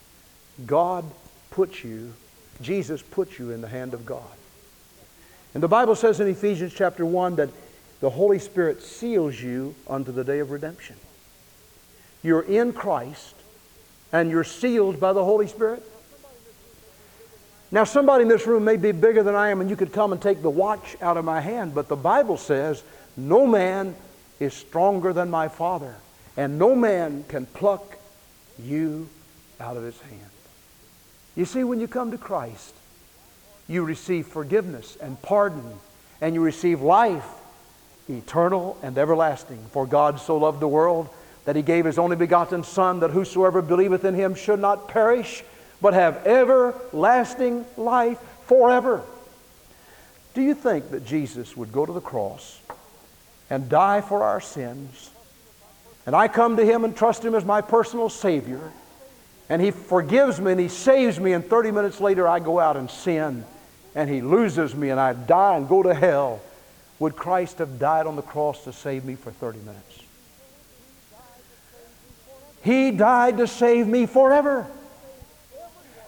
God 0.66 1.04
puts 1.50 1.82
you, 1.84 2.12
Jesus 2.60 3.02
puts 3.02 3.38
you 3.38 3.50
in 3.50 3.60
the 3.60 3.68
hand 3.68 3.94
of 3.94 4.04
God. 4.04 4.22
And 5.56 5.62
the 5.62 5.68
Bible 5.68 5.94
says 5.94 6.20
in 6.20 6.28
Ephesians 6.28 6.74
chapter 6.74 7.06
1 7.06 7.36
that 7.36 7.48
the 8.02 8.10
Holy 8.10 8.38
Spirit 8.38 8.82
seals 8.82 9.40
you 9.40 9.74
unto 9.88 10.12
the 10.12 10.22
day 10.22 10.40
of 10.40 10.50
redemption. 10.50 10.96
You're 12.22 12.42
in 12.42 12.74
Christ 12.74 13.34
and 14.12 14.30
you're 14.30 14.44
sealed 14.44 15.00
by 15.00 15.14
the 15.14 15.24
Holy 15.24 15.46
Spirit. 15.46 15.82
Now, 17.70 17.84
somebody 17.84 18.24
in 18.24 18.28
this 18.28 18.46
room 18.46 18.64
may 18.64 18.76
be 18.76 18.92
bigger 18.92 19.22
than 19.22 19.34
I 19.34 19.48
am, 19.48 19.62
and 19.62 19.70
you 19.70 19.76
could 19.76 19.94
come 19.94 20.12
and 20.12 20.20
take 20.20 20.42
the 20.42 20.50
watch 20.50 20.94
out 21.00 21.16
of 21.16 21.24
my 21.24 21.40
hand, 21.40 21.74
but 21.74 21.88
the 21.88 21.96
Bible 21.96 22.36
says, 22.36 22.82
No 23.16 23.46
man 23.46 23.96
is 24.38 24.52
stronger 24.52 25.14
than 25.14 25.30
my 25.30 25.48
Father, 25.48 25.94
and 26.36 26.58
no 26.58 26.74
man 26.74 27.24
can 27.28 27.46
pluck 27.46 27.96
you 28.62 29.08
out 29.58 29.78
of 29.78 29.84
his 29.84 29.98
hand. 30.02 30.20
You 31.34 31.46
see, 31.46 31.64
when 31.64 31.80
you 31.80 31.88
come 31.88 32.10
to 32.10 32.18
Christ, 32.18 32.74
you 33.68 33.84
receive 33.84 34.26
forgiveness 34.26 34.96
and 35.00 35.20
pardon, 35.22 35.64
and 36.20 36.34
you 36.34 36.40
receive 36.40 36.80
life, 36.80 37.26
eternal 38.08 38.78
and 38.82 38.96
everlasting. 38.96 39.64
For 39.72 39.86
God 39.86 40.20
so 40.20 40.36
loved 40.36 40.60
the 40.60 40.68
world 40.68 41.08
that 41.44 41.56
he 41.56 41.62
gave 41.62 41.84
his 41.84 41.98
only 41.98 42.16
begotten 42.16 42.64
Son, 42.64 43.00
that 43.00 43.10
whosoever 43.10 43.62
believeth 43.62 44.04
in 44.04 44.14
him 44.14 44.34
should 44.34 44.60
not 44.60 44.88
perish, 44.88 45.44
but 45.80 45.94
have 45.94 46.26
everlasting 46.26 47.64
life 47.76 48.18
forever. 48.46 49.02
Do 50.34 50.42
you 50.42 50.54
think 50.54 50.90
that 50.90 51.04
Jesus 51.04 51.56
would 51.56 51.72
go 51.72 51.86
to 51.86 51.92
the 51.92 52.00
cross 52.00 52.60
and 53.48 53.68
die 53.68 54.00
for 54.00 54.22
our 54.22 54.40
sins? 54.40 55.10
And 56.04 56.14
I 56.14 56.28
come 56.28 56.56
to 56.56 56.64
him 56.64 56.84
and 56.84 56.96
trust 56.96 57.24
him 57.24 57.34
as 57.34 57.44
my 57.44 57.60
personal 57.60 58.08
Savior, 58.08 58.72
and 59.48 59.62
he 59.62 59.70
forgives 59.70 60.40
me 60.40 60.52
and 60.52 60.60
he 60.60 60.68
saves 60.68 61.18
me, 61.18 61.32
and 61.32 61.44
30 61.44 61.70
minutes 61.70 62.00
later 62.00 62.28
I 62.28 62.38
go 62.38 62.58
out 62.60 62.76
and 62.76 62.90
sin, 62.90 63.44
and 63.96 64.10
he 64.10 64.20
loses 64.20 64.74
me, 64.76 64.90
and 64.90 65.00
I 65.00 65.14
die 65.14 65.56
and 65.56 65.66
go 65.66 65.82
to 65.82 65.94
hell. 65.94 66.42
Would 66.98 67.16
Christ 67.16 67.58
have 67.58 67.78
died 67.78 68.06
on 68.06 68.14
the 68.14 68.22
cross 68.22 68.62
to 68.64 68.72
save 68.72 69.06
me 69.06 69.14
for 69.14 69.30
30 69.30 69.58
minutes? 69.60 70.02
He 72.62 72.90
died 72.90 73.38
to 73.38 73.46
save 73.46 73.86
me 73.86 74.04
forever. 74.04 74.66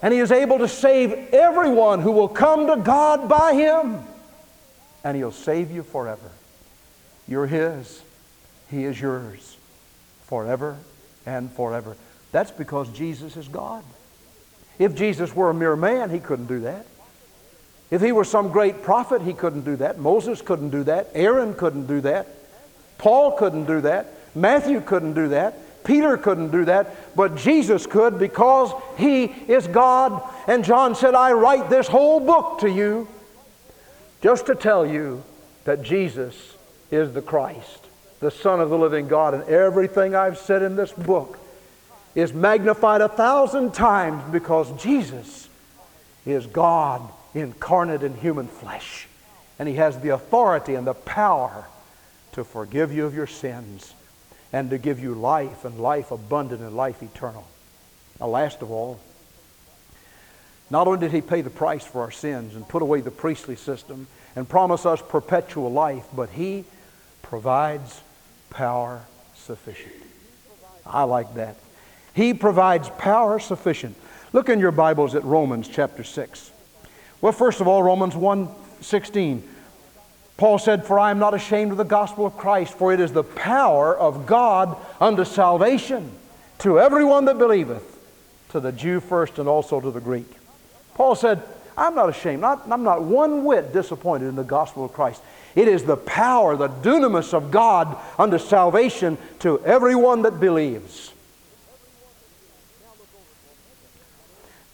And 0.03 0.13
He 0.13 0.21
is 0.21 0.31
able 0.31 0.59
to 0.59 0.69
save 0.69 1.33
everyone 1.33 2.01
who 2.01 2.13
will 2.13 2.29
come 2.29 2.67
to 2.67 2.77
God 2.77 3.27
by 3.29 3.55
Him. 3.55 4.01
And 5.03 5.17
He'll 5.17 5.33
save 5.33 5.71
you 5.71 5.83
forever. 5.83 6.31
You're 7.27 7.47
His, 7.47 8.03
He 8.71 8.85
is 8.85 9.01
yours 9.01 9.57
forever 10.25 10.77
and 11.25 11.51
forever. 11.53 11.97
That's 12.33 12.51
because 12.51 12.91
Jesus 12.91 13.37
is 13.37 13.49
God. 13.49 13.83
If 14.79 14.95
Jesus 14.95 15.35
were 15.35 15.51
a 15.51 15.55
mere 15.55 15.77
man, 15.77 16.11
He 16.11 16.21
couldn't 16.21 16.47
do 16.47 16.61
that. 16.61 16.85
If 17.91 18.03
he 18.03 18.13
were 18.13 18.25
some 18.25 18.51
great 18.51 18.83
prophet, 18.83 19.23
he 19.23 19.33
couldn't 19.33 19.65
do 19.65 19.77
that. 19.77 19.99
Moses 19.99 20.43
couldn't 20.43 20.71
do 20.71 20.85
that. 20.85 21.09
Aaron 21.15 21.55
couldn't 21.55 21.87
do 21.87 22.01
that. 22.03 22.27
Paul 22.99 23.33
couldn't 23.33 23.65
do 23.65 23.81
that. 23.83 24.13
Matthew 24.35 24.81
couldn't 24.81 25.15
do 25.15 25.29
that. 25.29 25.59
Peter 25.85 26.19
couldn't 26.19 26.51
do 26.51 26.67
that, 26.67 27.17
but 27.17 27.37
Jesus 27.37 27.87
could 27.87 28.19
because 28.19 28.73
he 28.99 29.25
is 29.25 29.67
God. 29.67 30.23
And 30.47 30.63
John 30.63 30.95
said, 30.95 31.15
I 31.15 31.33
write 31.33 31.71
this 31.71 31.89
whole 31.89 32.21
book 32.21 32.59
to 32.61 32.71
you 32.71 33.09
just 34.21 34.47
to 34.47 34.55
tell 34.55 34.85
you 34.85 35.23
that 35.65 35.83
Jesus 35.83 36.57
is 36.91 37.15
the 37.15 37.23
Christ, 37.23 37.87
the 38.21 38.31
Son 38.31 38.61
of 38.61 38.69
the 38.69 38.77
living 38.77 39.09
God. 39.09 39.33
And 39.33 39.45
everything 39.45 40.15
I've 40.15 40.37
said 40.37 40.63
in 40.63 40.77
this 40.77 40.93
book 40.93 41.39
is 42.15 42.35
magnified 42.35 43.01
a 43.01 43.09
thousand 43.09 43.73
times 43.73 44.23
because 44.31 44.71
Jesus 44.83 45.49
is 46.27 46.47
God 46.47 47.01
incarnate 47.41 48.03
in 48.03 48.17
human 48.17 48.47
flesh. 48.47 49.07
And 49.59 49.69
he 49.69 49.75
has 49.77 49.99
the 50.01 50.11
authority 50.11 50.75
and 50.75 50.87
the 50.87 50.95
power 50.95 51.67
to 52.33 52.45
forgive 52.45 52.93
you 52.93 53.05
of 53.05 53.15
your 53.15 53.27
sins 53.27 53.95
and 54.53 54.71
to 54.71 54.79
give 54.79 55.01
you 55.01 55.15
life 55.15 55.65
and 55.65 55.81
life 55.81 56.11
abundant 56.11 56.61
and 56.61 56.77
life 56.77 57.03
eternal. 57.03 57.47
Now, 58.21 58.29
last 58.29 58.63
of 58.63 58.71
all, 58.71 59.01
not 60.71 60.87
only 60.87 61.01
did 61.01 61.13
he 61.13 61.21
pay 61.21 61.41
the 61.41 61.51
price 61.51 61.85
for 61.85 62.03
our 62.03 62.11
sins 62.11 62.55
and 62.55 62.69
put 62.69 62.83
away 62.83 63.01
the 63.01 63.11
priestly 63.11 63.57
system 63.57 64.07
and 64.37 64.49
promise 64.49 64.85
us 64.85 65.03
perpetual 65.03 65.73
life, 65.73 66.07
but 66.15 66.31
he 66.31 66.65
provides 67.23 68.01
power 68.51 69.03
sufficient. 69.35 69.95
I 70.87 71.05
like 71.05 71.35
that. 71.35 71.57
He 72.15 72.35
provides 72.35 72.91
power 72.99 73.39
sufficient. 73.39 73.97
Look 74.33 74.49
in 74.49 74.61
your 74.61 74.73
Bibles 74.73 75.15
at 75.15 75.25
Romans 75.25 75.69
chapter 75.69 76.05
6. 76.05 76.51
Well, 77.21 77.33
first 77.33 77.61
of 77.61 77.69
all, 77.69 77.83
Romans 77.83 78.15
1 78.15 78.49
16. 78.81 79.43
Paul 80.37 80.59
said, 80.59 80.87
For 80.87 81.01
I 81.01 81.11
am 81.11 81.19
not 81.19 81.35
ashamed 81.35 81.73
of 81.73 81.79
the 81.79 81.85
gospel 81.85 82.25
of 82.25 82.37
Christ, 82.37 82.75
for 82.75 82.93
it 82.93 83.01
is 83.01 83.13
the 83.13 83.25
power 83.25 83.97
of 83.97 84.25
God 84.25 84.77
unto 85.01 85.25
salvation 85.25 86.13
to 86.61 86.79
everyone 86.79 87.25
that 87.25 87.39
believeth, 87.39 87.99
to 88.51 88.61
the 88.61 88.71
Jew 88.71 89.01
first 89.01 89.39
and 89.39 89.49
also 89.49 89.81
to 89.81 89.91
the 89.91 90.01
Greek. 90.01 90.31
Paul 90.95 91.17
said, 91.17 91.43
I'm 91.77 91.95
not 91.95 92.09
ashamed. 92.09 92.41
Not, 92.41 92.71
I'm 92.71 92.85
not 92.85 93.03
one 93.03 93.45
whit 93.45 93.73
disappointed 93.73 94.27
in 94.27 94.37
the 94.37 94.45
gospel 94.45 94.85
of 94.85 94.93
Christ. 94.93 95.23
It 95.55 95.67
is 95.67 95.85
the 95.85 95.97
power, 95.97 96.57
the 96.57 96.69
dunamis 96.69 97.35
of 97.35 97.51
God 97.51 97.97
unto 98.19 98.39
salvation 98.39 99.19
to 99.41 99.65
everyone 99.65 100.23
that 100.23 100.39
believes. 100.39 101.13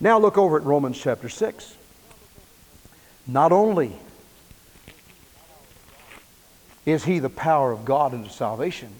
Now 0.01 0.19
look 0.19 0.37
over 0.37 0.59
at 0.59 0.65
Romans 0.65 0.99
chapter 0.99 1.31
6. 1.31 1.77
Not 3.27 3.53
only 3.53 3.93
is 6.85 7.05
He 7.05 7.19
the 7.19 7.31
power 7.31 7.73
of 7.73 7.85
God 7.85 8.13
unto 8.13 8.29
salvation, 8.29 8.91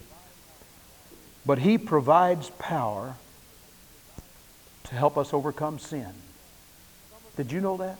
but 1.45 1.59
He 1.59 1.77
provides 1.77 2.49
power 2.57 3.15
to 4.85 4.95
help 4.95 5.17
us 5.17 5.33
overcome 5.33 5.79
sin. 5.79 6.13
Did 7.37 7.51
you 7.51 7.61
know 7.61 7.77
that? 7.77 7.97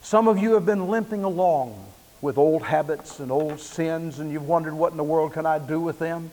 Some 0.00 0.28
of 0.28 0.38
you 0.38 0.54
have 0.54 0.64
been 0.64 0.88
limping 0.88 1.24
along 1.24 1.86
with 2.20 2.38
old 2.38 2.62
habits 2.62 3.20
and 3.20 3.30
old 3.30 3.60
sins, 3.60 4.18
and 4.18 4.30
you've 4.32 4.48
wondered, 4.48 4.74
what 4.74 4.92
in 4.92 4.96
the 4.96 5.04
world 5.04 5.32
can 5.32 5.44
I 5.44 5.58
do 5.58 5.80
with 5.80 5.98
them? 5.98 6.30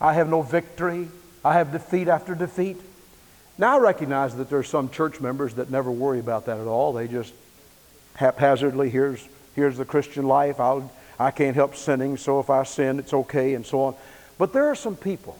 I 0.00 0.14
have 0.14 0.28
no 0.28 0.42
victory. 0.42 1.08
I 1.44 1.54
have 1.54 1.72
defeat 1.72 2.08
after 2.08 2.34
defeat. 2.34 2.80
Now, 3.58 3.76
I 3.76 3.80
recognize 3.80 4.36
that 4.36 4.48
there 4.48 4.58
are 4.58 4.64
some 4.64 4.88
church 4.90 5.20
members 5.20 5.54
that 5.54 5.70
never 5.70 5.90
worry 5.90 6.18
about 6.18 6.46
that 6.46 6.58
at 6.58 6.66
all. 6.66 6.92
They 6.92 7.08
just 7.08 7.34
haphazardly, 8.14 8.90
here's, 8.90 9.26
here's 9.54 9.76
the 9.76 9.84
Christian 9.84 10.26
life. 10.26 10.60
I'll, 10.60 10.90
I 11.18 11.30
can't 11.30 11.54
help 11.54 11.76
sinning, 11.76 12.16
so 12.16 12.40
if 12.40 12.50
I 12.50 12.64
sin, 12.64 12.98
it's 12.98 13.12
okay, 13.12 13.54
and 13.54 13.64
so 13.64 13.82
on. 13.82 13.94
But 14.38 14.52
there 14.52 14.66
are 14.66 14.74
some 14.74 14.96
people 14.96 15.38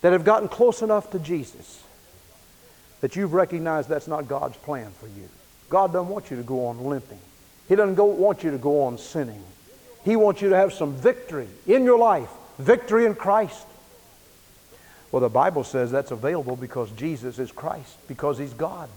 that 0.00 0.12
have 0.12 0.24
gotten 0.24 0.48
close 0.48 0.82
enough 0.82 1.10
to 1.10 1.18
Jesus 1.18 1.82
that 3.00 3.16
you've 3.16 3.32
recognized 3.32 3.88
that's 3.88 4.08
not 4.08 4.28
God's 4.28 4.56
plan 4.58 4.90
for 4.92 5.06
you. 5.06 5.28
God 5.68 5.92
doesn't 5.92 6.08
want 6.08 6.30
you 6.30 6.36
to 6.36 6.42
go 6.42 6.66
on 6.66 6.84
limping. 6.84 7.18
He 7.68 7.76
doesn't 7.76 7.94
go, 7.94 8.06
want 8.06 8.42
you 8.42 8.50
to 8.50 8.58
go 8.58 8.82
on 8.82 8.98
sinning. 8.98 9.42
He 10.04 10.16
wants 10.16 10.42
you 10.42 10.48
to 10.50 10.56
have 10.56 10.72
some 10.72 10.94
victory 10.94 11.48
in 11.66 11.84
your 11.84 11.98
life, 11.98 12.30
victory 12.58 13.06
in 13.06 13.14
Christ. 13.14 13.66
Well, 15.12 15.20
the 15.20 15.28
Bible 15.28 15.64
says 15.64 15.90
that's 15.90 16.10
available 16.10 16.56
because 16.56 16.90
Jesus 16.92 17.38
is 17.38 17.52
Christ, 17.52 17.96
because 18.08 18.38
He's 18.38 18.54
God. 18.54 18.88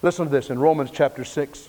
Listen 0.00 0.26
to 0.26 0.30
this 0.30 0.50
in 0.50 0.60
Romans 0.60 0.90
chapter 0.92 1.24
6, 1.24 1.68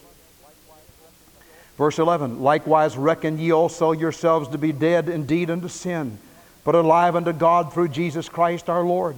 verse 1.78 1.98
11. 1.98 2.42
Likewise, 2.42 2.96
reckon 2.96 3.39
ye 3.39 3.52
also 3.52 3.92
yourselves 3.92 4.50
to 4.50 4.60
be 4.60 4.72
dead 4.72 5.10
indeed 5.10 5.50
unto 5.50 5.68
sin, 5.68 6.20
but 6.63 6.76
alive 6.76 7.15
unto 7.15 7.34
God 7.34 7.74
through 7.74 7.88
Jesus 7.88 8.30
Christ 8.30 8.70
our 8.70 8.84
Lord. 8.84 9.15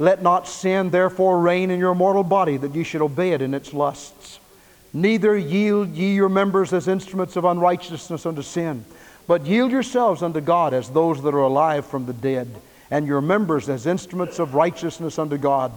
Let 0.00 0.22
not 0.22 0.48
sin 0.48 0.90
therefore 0.90 1.40
reign 1.40 1.70
in 1.70 1.78
your 1.78 1.94
mortal 1.94 2.24
body, 2.24 2.56
that 2.56 2.74
ye 2.74 2.82
should 2.82 3.02
obey 3.02 3.30
it 3.30 3.42
in 3.42 3.54
its 3.54 3.72
lusts. 3.72 4.40
Neither 4.92 5.36
yield 5.36 5.90
ye 5.94 6.14
your 6.14 6.28
members 6.28 6.72
as 6.72 6.88
instruments 6.88 7.36
of 7.36 7.44
unrighteousness 7.44 8.26
unto 8.26 8.42
sin, 8.42 8.84
but 9.28 9.46
yield 9.46 9.70
yourselves 9.70 10.20
unto 10.20 10.40
God 10.40 10.74
as 10.74 10.90
those 10.90 11.22
that 11.22 11.34
are 11.34 11.38
alive 11.38 11.86
from 11.86 12.06
the 12.06 12.12
dead, 12.12 12.48
and 12.90 13.06
your 13.06 13.20
members 13.20 13.68
as 13.68 13.86
instruments 13.86 14.40
of 14.40 14.54
righteousness 14.54 15.16
unto 15.16 15.38
God. 15.38 15.72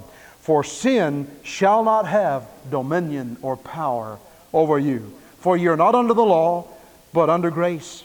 For 0.45 0.63
sin 0.63 1.27
shall 1.41 1.83
not 1.83 2.05
have 2.05 2.47
dominion 2.69 3.37
or 3.41 3.57
power 3.57 4.19
over 4.53 4.77
you. 4.77 5.11
For 5.39 5.57
you're 5.57 5.75
not 5.75 5.95
under 5.95 6.13
the 6.13 6.23
law, 6.23 6.67
but 7.13 7.31
under 7.31 7.49
grace. 7.49 8.03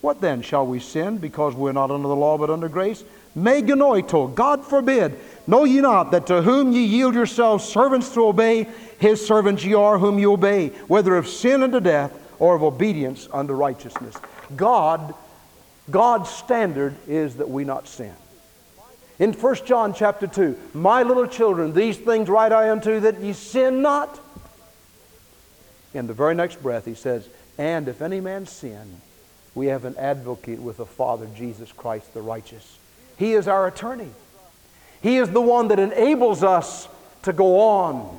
What 0.00 0.20
then? 0.20 0.42
Shall 0.42 0.66
we 0.66 0.80
sin 0.80 1.18
because 1.18 1.54
we're 1.54 1.70
not 1.70 1.92
under 1.92 2.08
the 2.08 2.16
law 2.16 2.36
but 2.36 2.50
under 2.50 2.68
grace? 2.68 3.04
Me 3.36 3.62
genoito, 3.62 4.34
God 4.34 4.64
forbid. 4.64 5.20
Know 5.46 5.62
ye 5.62 5.80
not 5.80 6.10
that 6.10 6.26
to 6.26 6.42
whom 6.42 6.72
ye 6.72 6.84
yield 6.84 7.14
yourselves 7.14 7.64
servants 7.64 8.12
to 8.14 8.26
obey, 8.26 8.66
his 8.98 9.24
servants 9.24 9.64
ye 9.64 9.74
are 9.74 9.98
whom 9.98 10.18
ye 10.18 10.26
obey, 10.26 10.70
whether 10.88 11.14
of 11.14 11.28
sin 11.28 11.62
unto 11.62 11.78
death 11.78 12.12
or 12.40 12.56
of 12.56 12.64
obedience 12.64 13.28
unto 13.32 13.52
righteousness. 13.52 14.16
God, 14.56 15.14
God's 15.88 16.28
standard 16.28 16.96
is 17.06 17.36
that 17.36 17.48
we 17.48 17.62
not 17.62 17.86
sin. 17.86 18.16
In 19.20 19.34
1 19.34 19.54
John 19.66 19.92
chapter 19.92 20.26
2, 20.26 20.58
my 20.72 21.02
little 21.02 21.26
children, 21.26 21.74
these 21.74 21.98
things 21.98 22.30
write 22.30 22.52
I 22.52 22.70
unto 22.70 22.94
you 22.94 23.00
that 23.00 23.20
ye 23.20 23.34
sin 23.34 23.82
not. 23.82 24.18
In 25.92 26.06
the 26.06 26.14
very 26.14 26.34
next 26.34 26.62
breath, 26.62 26.86
he 26.86 26.94
says, 26.94 27.28
And 27.58 27.86
if 27.86 28.00
any 28.00 28.22
man 28.22 28.46
sin, 28.46 29.02
we 29.54 29.66
have 29.66 29.84
an 29.84 29.94
advocate 29.98 30.58
with 30.58 30.78
the 30.78 30.86
Father, 30.86 31.28
Jesus 31.36 31.70
Christ 31.70 32.14
the 32.14 32.22
righteous. 32.22 32.78
He 33.18 33.34
is 33.34 33.46
our 33.46 33.66
attorney. 33.66 34.08
He 35.02 35.18
is 35.18 35.28
the 35.28 35.42
one 35.42 35.68
that 35.68 35.78
enables 35.78 36.42
us 36.42 36.88
to 37.24 37.34
go 37.34 37.60
on. 37.60 38.18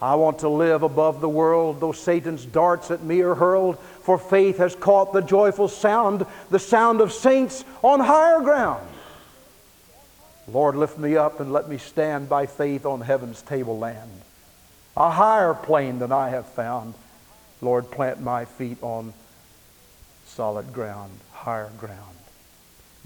I 0.00 0.14
want 0.14 0.38
to 0.40 0.48
live 0.48 0.84
above 0.84 1.20
the 1.20 1.28
world, 1.28 1.80
though 1.80 1.90
Satan's 1.90 2.46
darts 2.46 2.92
at 2.92 3.02
me 3.02 3.20
are 3.22 3.34
hurled, 3.34 3.80
for 4.02 4.16
faith 4.16 4.58
has 4.58 4.76
caught 4.76 5.12
the 5.12 5.22
joyful 5.22 5.66
sound, 5.66 6.24
the 6.50 6.60
sound 6.60 7.00
of 7.00 7.12
saints 7.12 7.64
on 7.82 7.98
higher 7.98 8.40
ground. 8.40 8.86
Lord, 10.52 10.76
lift 10.76 10.98
me 10.98 11.16
up 11.16 11.40
and 11.40 11.52
let 11.52 11.68
me 11.68 11.78
stand 11.78 12.28
by 12.28 12.46
faith 12.46 12.84
on 12.84 13.00
heaven's 13.00 13.42
tableland, 13.42 14.10
a 14.96 15.10
higher 15.10 15.54
plane 15.54 15.98
than 15.98 16.12
I 16.12 16.30
have 16.30 16.46
found. 16.46 16.94
Lord, 17.60 17.90
plant 17.90 18.20
my 18.20 18.46
feet 18.46 18.78
on 18.82 19.12
solid 20.26 20.72
ground, 20.72 21.12
higher 21.32 21.70
ground. 21.78 22.16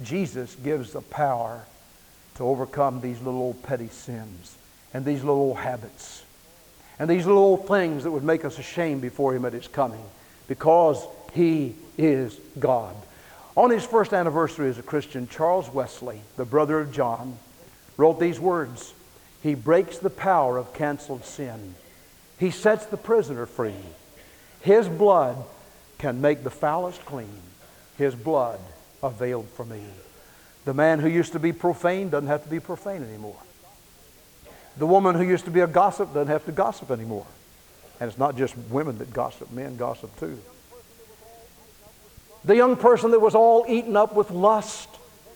Jesus 0.02 0.54
gives 0.56 0.92
the 0.92 1.02
power 1.02 1.64
to 2.36 2.44
overcome 2.44 3.00
these 3.00 3.18
little 3.20 3.40
old 3.40 3.62
petty 3.62 3.88
sins 3.88 4.56
and 4.92 5.04
these 5.04 5.20
little 5.20 5.36
old 5.36 5.58
habits 5.58 6.24
and 6.98 7.10
these 7.10 7.26
little 7.26 7.42
old 7.42 7.68
things 7.68 8.04
that 8.04 8.10
would 8.10 8.24
make 8.24 8.44
us 8.44 8.58
ashamed 8.58 9.02
before 9.02 9.34
Him 9.34 9.44
at 9.44 9.52
His 9.52 9.68
coming 9.68 10.04
because 10.48 11.04
He 11.32 11.74
is 11.98 12.38
God. 12.58 12.94
On 13.56 13.70
his 13.70 13.84
first 13.84 14.12
anniversary 14.12 14.68
as 14.68 14.78
a 14.78 14.82
Christian, 14.82 15.28
Charles 15.28 15.68
Wesley, 15.72 16.20
the 16.36 16.44
brother 16.44 16.80
of 16.80 16.92
John, 16.92 17.38
wrote 17.96 18.18
these 18.18 18.40
words 18.40 18.94
He 19.42 19.54
breaks 19.54 19.98
the 19.98 20.10
power 20.10 20.58
of 20.58 20.74
canceled 20.74 21.24
sin, 21.24 21.74
He 22.38 22.50
sets 22.50 22.86
the 22.86 22.96
prisoner 22.96 23.46
free. 23.46 23.74
His 24.60 24.88
blood 24.88 25.36
can 25.98 26.20
make 26.20 26.42
the 26.42 26.50
foulest 26.50 27.04
clean. 27.04 27.40
His 27.98 28.14
blood 28.14 28.58
availed 29.02 29.48
for 29.50 29.64
me. 29.64 29.82
The 30.64 30.74
man 30.74 30.98
who 30.98 31.08
used 31.08 31.32
to 31.32 31.38
be 31.38 31.52
profane 31.52 32.08
doesn't 32.08 32.28
have 32.28 32.42
to 32.44 32.48
be 32.48 32.58
profane 32.58 33.02
anymore. 33.02 33.36
The 34.78 34.86
woman 34.86 35.14
who 35.14 35.22
used 35.22 35.44
to 35.44 35.50
be 35.50 35.60
a 35.60 35.66
gossip 35.66 36.12
doesn't 36.14 36.32
have 36.32 36.46
to 36.46 36.52
gossip 36.52 36.90
anymore. 36.90 37.26
And 38.00 38.08
it's 38.08 38.18
not 38.18 38.36
just 38.36 38.56
women 38.70 38.98
that 38.98 39.12
gossip, 39.12 39.52
men 39.52 39.76
gossip 39.76 40.18
too. 40.18 40.40
The 42.44 42.56
young 42.56 42.76
person 42.76 43.10
that 43.12 43.20
was 43.20 43.34
all 43.34 43.64
eaten 43.68 43.96
up 43.96 44.14
with 44.14 44.30
lust, 44.30 44.88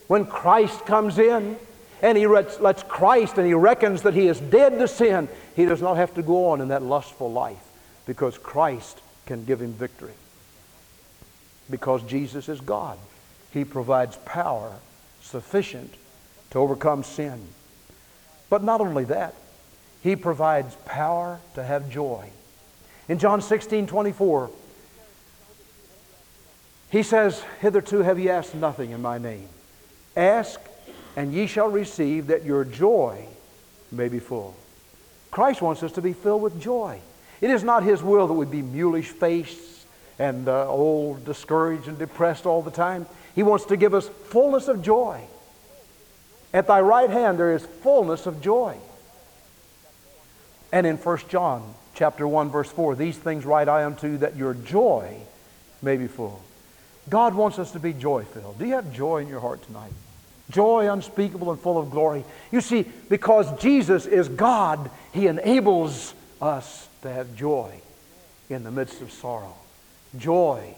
when 0.09 0.27
Christ 0.27 0.85
comes 0.85 1.19
in 1.19 1.57
and 2.03 2.19
he 2.19 2.27
lets 2.27 2.83
Christ 2.83 3.39
and 3.39 3.47
he 3.47 3.55
reckons 3.55 4.03
that 4.03 4.15
he 4.15 4.29
is 4.29 4.41
dead 4.41 4.79
to 4.79 4.89
sin, 4.89 5.29
he 5.57 5.65
does 5.65 5.83
not 5.83 5.97
have 5.97 6.15
to 6.15 6.23
go 6.23 6.51
on 6.51 6.61
in 6.61 6.69
that 6.69 6.83
lustful 6.83 7.33
life 7.33 7.65
because 8.07 8.39
Christ 8.39 9.01
can 9.27 9.45
give 9.45 9.61
him 9.61 9.73
victory. 9.73 10.15
Because 11.71 12.03
Jesus 12.03 12.49
is 12.49 12.61
God, 12.61 12.99
he 13.53 13.65
provides 13.65 14.17
power 14.25 14.75
sufficient 15.21 15.95
to 16.51 16.59
overcome 16.59 17.03
sin. 17.03 17.49
But 18.49 18.63
not 18.63 18.81
only 18.81 19.05
that, 19.05 19.35
he 20.03 20.17
provides 20.17 20.75
power 20.87 21.41
to 21.55 21.63
have 21.63 21.91
joy. 21.91 22.31
In 23.09 23.19
John 23.19 23.43
16 23.43 23.87
24, 23.87 24.51
he 26.91 27.03
says, 27.03 27.43
Hitherto 27.61 27.99
have 28.03 28.19
ye 28.19 28.31
asked 28.31 28.55
nothing 28.55 28.91
in 28.91 29.03
my 29.03 29.19
name. 29.19 29.49
Ask, 30.17 30.61
and 31.17 31.33
ye 31.33 31.47
shall 31.47 31.69
receive, 31.69 32.29
that 32.29 32.45
your 32.45 32.65
joy 32.65 33.27
may 33.93 34.09
be 34.09 34.19
full. 34.19 34.57
Christ 35.31 35.61
wants 35.61 35.83
us 35.83 35.93
to 35.93 36.03
be 36.03 36.13
filled 36.13 36.43
with 36.43 36.61
joy. 36.61 37.01
It 37.41 37.51
is 37.51 37.63
not 37.63 37.83
His 37.83 38.03
will 38.03 38.27
that 38.27 38.35
we 38.35 38.47
be 38.47 38.63
mulish 38.63 39.07
faced 39.07 39.87
and 40.19 40.49
uh, 40.49 40.69
old, 40.69 41.25
discouraged, 41.25 41.87
and 41.87 41.99
depressed 41.99 42.47
all 42.47 42.63
the 42.63 42.71
time. 42.71 43.07
He 43.35 43.43
wants 43.43 43.67
to 43.67 43.77
give 43.77 43.95
us 43.95 44.09
fullness 44.09 44.67
of 44.69 44.83
joy. 44.83 45.23
At 46.53 46.67
thy 46.67 46.81
right 46.81 47.11
hand 47.11 47.39
there 47.39 47.55
is 47.55 47.65
fullness 47.65 48.27
of 48.27 48.41
joy. 48.41 48.77
And 50.73 50.87
in 50.87 50.97
1 50.97 51.19
John 51.29 51.75
chapter 51.95 52.27
1, 52.27 52.51
verse 52.51 52.71
4, 52.71 52.95
these 52.95 53.17
things 53.17 53.45
write 53.45 53.69
I 53.69 53.85
unto 53.85 54.19
that 54.19 54.37
your 54.37 54.55
joy 54.55 55.17
may 55.83 55.97
be 55.97 56.09
full. 56.09 56.43
God 57.09 57.35
wants 57.35 57.59
us 57.59 57.73
to 57.73 57.79
be 57.79 57.93
joy 57.93 58.25
filled. 58.25 58.59
Do 58.59 58.67
you 58.67 58.75
have 58.75 58.93
joy 58.93 59.19
in 59.19 59.29
your 59.29 59.41
heart 59.41 59.63
tonight? 59.63 59.93
Joy 60.51 60.91
unspeakable 60.91 61.51
and 61.51 61.61
full 61.61 61.79
of 61.79 61.91
glory. 61.91 62.25
You 62.51 62.61
see, 62.61 62.87
because 63.09 63.61
Jesus 63.61 64.07
is 64.07 64.29
God, 64.29 64.91
He 65.13 65.27
enables 65.27 66.15
us 66.41 66.89
to 67.03 67.13
have 67.13 67.37
joy 67.37 67.81
in 68.49 68.65
the 68.65 68.71
midst 68.71 69.03
of 69.03 69.13
sorrow, 69.13 69.55
joy 70.17 70.75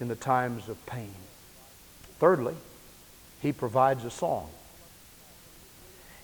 in 0.00 0.08
the 0.08 0.16
times 0.16 0.68
of 0.68 0.84
pain. 0.86 1.14
Thirdly, 2.18 2.54
He 3.40 3.52
provides 3.52 4.04
a 4.04 4.10
song. 4.10 4.48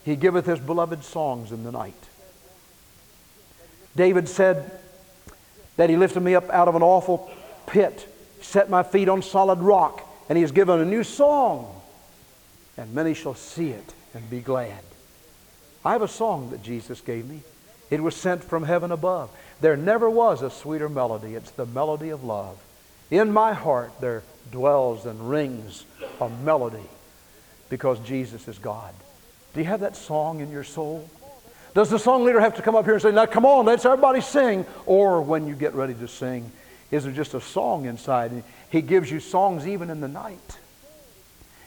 He 0.03 0.15
giveth 0.15 0.45
His 0.45 0.59
beloved 0.59 1.03
songs 1.03 1.51
in 1.51 1.63
the 1.63 1.71
night. 1.71 1.93
David 3.95 4.27
said 4.27 4.79
that 5.77 5.89
He 5.89 5.95
lifted 5.95 6.21
me 6.21 6.35
up 6.35 6.49
out 6.49 6.67
of 6.67 6.75
an 6.75 6.81
awful 6.81 7.31
pit 7.67 8.07
set 8.41 8.69
my 8.69 8.83
feet 8.83 9.09
on 9.09 9.21
solid 9.21 9.59
rock, 9.59 10.07
and 10.29 10.37
he 10.37 10.41
has 10.41 10.51
given 10.51 10.79
a 10.79 10.85
new 10.85 11.03
song, 11.03 11.81
and 12.77 12.93
many 12.93 13.13
shall 13.13 13.35
see 13.35 13.69
it 13.69 13.93
and 14.13 14.29
be 14.29 14.39
glad. 14.39 14.83
I 15.83 15.93
have 15.93 16.01
a 16.01 16.07
song 16.07 16.51
that 16.51 16.63
Jesus 16.63 17.01
gave 17.01 17.27
me. 17.27 17.41
It 17.89 18.01
was 18.01 18.15
sent 18.15 18.43
from 18.43 18.63
heaven 18.63 18.91
above. 18.91 19.29
There 19.59 19.75
never 19.75 20.09
was 20.09 20.41
a 20.41 20.49
sweeter 20.49 20.89
melody. 20.89 21.35
It's 21.35 21.51
the 21.51 21.65
melody 21.65 22.09
of 22.09 22.23
love. 22.23 22.57
In 23.09 23.33
my 23.33 23.53
heart 23.53 23.91
there 23.99 24.23
dwells 24.51 25.05
and 25.05 25.29
rings 25.29 25.85
a 26.19 26.29
melody 26.29 26.89
because 27.69 27.99
Jesus 27.99 28.47
is 28.47 28.57
God. 28.57 28.93
Do 29.53 29.59
you 29.59 29.65
have 29.65 29.81
that 29.81 29.95
song 29.95 30.39
in 30.39 30.51
your 30.51 30.63
soul? 30.63 31.09
Does 31.73 31.89
the 31.89 31.99
song 31.99 32.23
leader 32.23 32.39
have 32.39 32.55
to 32.55 32.61
come 32.61 32.75
up 32.75 32.85
here 32.85 32.93
and 32.93 33.01
say, 33.01 33.11
Now 33.11 33.25
come 33.25 33.45
on, 33.45 33.65
let's 33.65 33.85
everybody 33.85 34.21
sing? 34.21 34.65
Or 34.85 35.21
when 35.21 35.47
you 35.47 35.55
get 35.55 35.73
ready 35.73 35.93
to 35.95 36.07
sing, 36.07 36.51
is 36.91 37.05
there 37.05 37.13
just 37.13 37.33
a 37.33 37.41
song 37.41 37.85
inside? 37.85 38.43
He 38.69 38.81
gives 38.81 39.09
you 39.09 39.19
songs 39.19 39.65
even 39.65 39.89
in 39.89 40.01
the 40.01 40.07
night. 40.07 40.59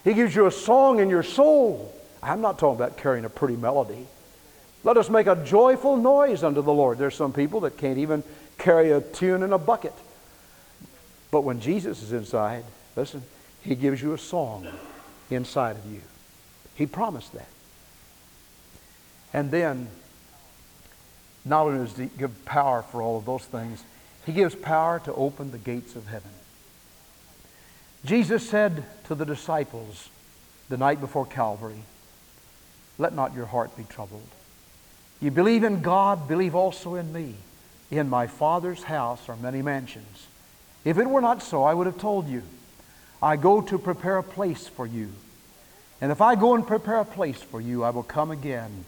He 0.04 0.12
gives 0.12 0.34
you 0.34 0.46
a 0.46 0.52
song 0.52 1.00
in 1.00 1.08
your 1.08 1.22
soul. 1.22 1.94
I'm 2.22 2.42
not 2.42 2.58
talking 2.58 2.76
about 2.76 2.98
carrying 2.98 3.24
a 3.24 3.30
pretty 3.30 3.56
melody. 3.56 4.06
Let 4.84 4.98
us 4.98 5.08
make 5.08 5.26
a 5.26 5.42
joyful 5.44 5.96
noise 5.96 6.44
unto 6.44 6.60
the 6.60 6.72
Lord. 6.72 6.98
There's 6.98 7.14
some 7.14 7.32
people 7.32 7.60
that 7.60 7.78
can't 7.78 7.96
even 7.96 8.22
carry 8.58 8.92
a 8.92 9.00
tune 9.00 9.42
in 9.42 9.52
a 9.54 9.58
bucket. 9.58 9.94
But 11.30 11.40
when 11.40 11.60
Jesus 11.60 12.02
is 12.02 12.12
inside, 12.12 12.64
listen, 12.94 13.22
He 13.62 13.74
gives 13.74 14.02
you 14.02 14.12
a 14.12 14.18
song 14.18 14.66
inside 15.30 15.76
of 15.76 15.90
you. 15.90 16.02
He 16.74 16.84
promised 16.84 17.32
that. 17.32 17.48
And 19.32 19.50
then, 19.50 19.88
not 21.46 21.66
only 21.66 21.86
does 21.86 21.96
He 21.96 22.10
give 22.18 22.44
power 22.44 22.82
for 22.82 23.00
all 23.00 23.16
of 23.16 23.24
those 23.24 23.44
things, 23.44 23.82
he 24.26 24.32
gives 24.32 24.54
power 24.54 25.00
to 25.00 25.14
open 25.14 25.50
the 25.50 25.58
gates 25.58 25.96
of 25.96 26.06
heaven. 26.06 26.30
Jesus 28.04 28.48
said 28.48 28.84
to 29.04 29.14
the 29.14 29.24
disciples 29.24 30.08
the 30.68 30.76
night 30.76 31.00
before 31.00 31.26
Calvary, 31.26 31.82
Let 32.98 33.14
not 33.14 33.34
your 33.34 33.46
heart 33.46 33.76
be 33.76 33.84
troubled. 33.84 34.28
You 35.20 35.30
believe 35.30 35.64
in 35.64 35.80
God, 35.80 36.28
believe 36.28 36.54
also 36.54 36.94
in 36.94 37.12
me. 37.12 37.34
In 37.90 38.08
my 38.08 38.26
Father's 38.26 38.82
house 38.82 39.28
are 39.28 39.36
many 39.36 39.62
mansions. 39.62 40.26
If 40.84 40.98
it 40.98 41.08
were 41.08 41.20
not 41.20 41.42
so, 41.42 41.64
I 41.64 41.74
would 41.74 41.86
have 41.86 41.98
told 41.98 42.28
you. 42.28 42.42
I 43.22 43.36
go 43.36 43.62
to 43.62 43.78
prepare 43.78 44.18
a 44.18 44.22
place 44.22 44.68
for 44.68 44.86
you. 44.86 45.12
And 46.00 46.12
if 46.12 46.20
I 46.20 46.34
go 46.34 46.54
and 46.54 46.66
prepare 46.66 46.98
a 46.98 47.04
place 47.04 47.40
for 47.40 47.60
you, 47.60 47.84
I 47.84 47.90
will 47.90 48.02
come 48.02 48.30
again 48.30 48.84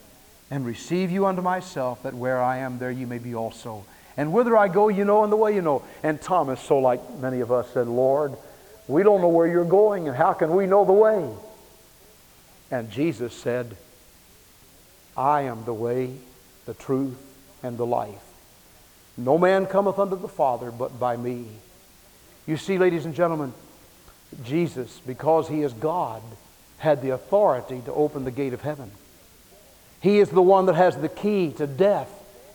and 0.51 0.67
receive 0.67 1.11
you 1.11 1.27
unto 1.27 1.41
myself, 1.41 2.03
that 2.03 2.15
where 2.15 2.43
I 2.43 2.59
am, 2.59 2.79
there 2.79 2.91
you 2.91 3.07
may 3.07 3.19
be 3.19 3.35
also. 3.35 3.85
And 4.17 4.33
whither 4.33 4.57
I 4.57 4.69
go, 4.69 4.89
you 4.89 5.05
know, 5.05 5.25
and 5.25 5.33
the 5.33 5.37
way 5.37 5.55
you 5.55 5.63
know. 5.63 5.83
And 6.03 6.21
Thomas, 6.21 6.61
so 6.61 6.79
like 6.79 7.19
many 7.19 7.41
of 7.41 7.53
us, 7.53 7.71
said, 7.73 7.87
Lord, 7.87 8.35
we 8.89 9.03
don't 9.03 9.21
know 9.21 9.29
where 9.29 9.47
you're 9.47 9.65
going, 9.65 10.09
and 10.09 10.17
how 10.17 10.33
can 10.33 10.55
we 10.55 10.67
know 10.67 10.85
the 10.85 10.93
way? 10.93 11.29
And 12.71 12.91
Jesus 12.91 13.35
said, 13.35 13.77
I 15.17 15.43
am 15.43 15.65
the 15.65 15.75
way, 15.75 16.15
the 16.67 16.75
truth, 16.75 17.19
and 17.63 17.77
the 17.77 17.87
life. 17.87 18.23
No 19.17 19.39
man 19.39 19.67
cometh 19.67 19.99
unto 19.99 20.17
the 20.17 20.29
Father 20.29 20.71
but 20.71 20.99
by 21.01 21.17
me. 21.17 21.47
You 22.47 22.57
see, 22.57 22.79
ladies 22.79 23.07
and 23.07 23.15
gentlemen, 23.15 23.53
Jesus, 24.45 25.01
because 25.07 25.49
he 25.49 25.63
is 25.63 25.73
God, 25.73 26.23
had 26.79 27.03
the 27.03 27.11
authority 27.11 27.81
to 27.87 27.93
open 27.93 28.25
the 28.25 28.31
gate 28.31 28.53
of 28.53 28.61
heaven. 28.61 28.91
He 30.01 30.19
is 30.19 30.29
the 30.29 30.43
one 30.43 30.67
that 30.67 30.75
has 30.75 30.97
the 30.97 31.09
key 31.09 31.53
to 31.53 31.67
death 31.67 32.11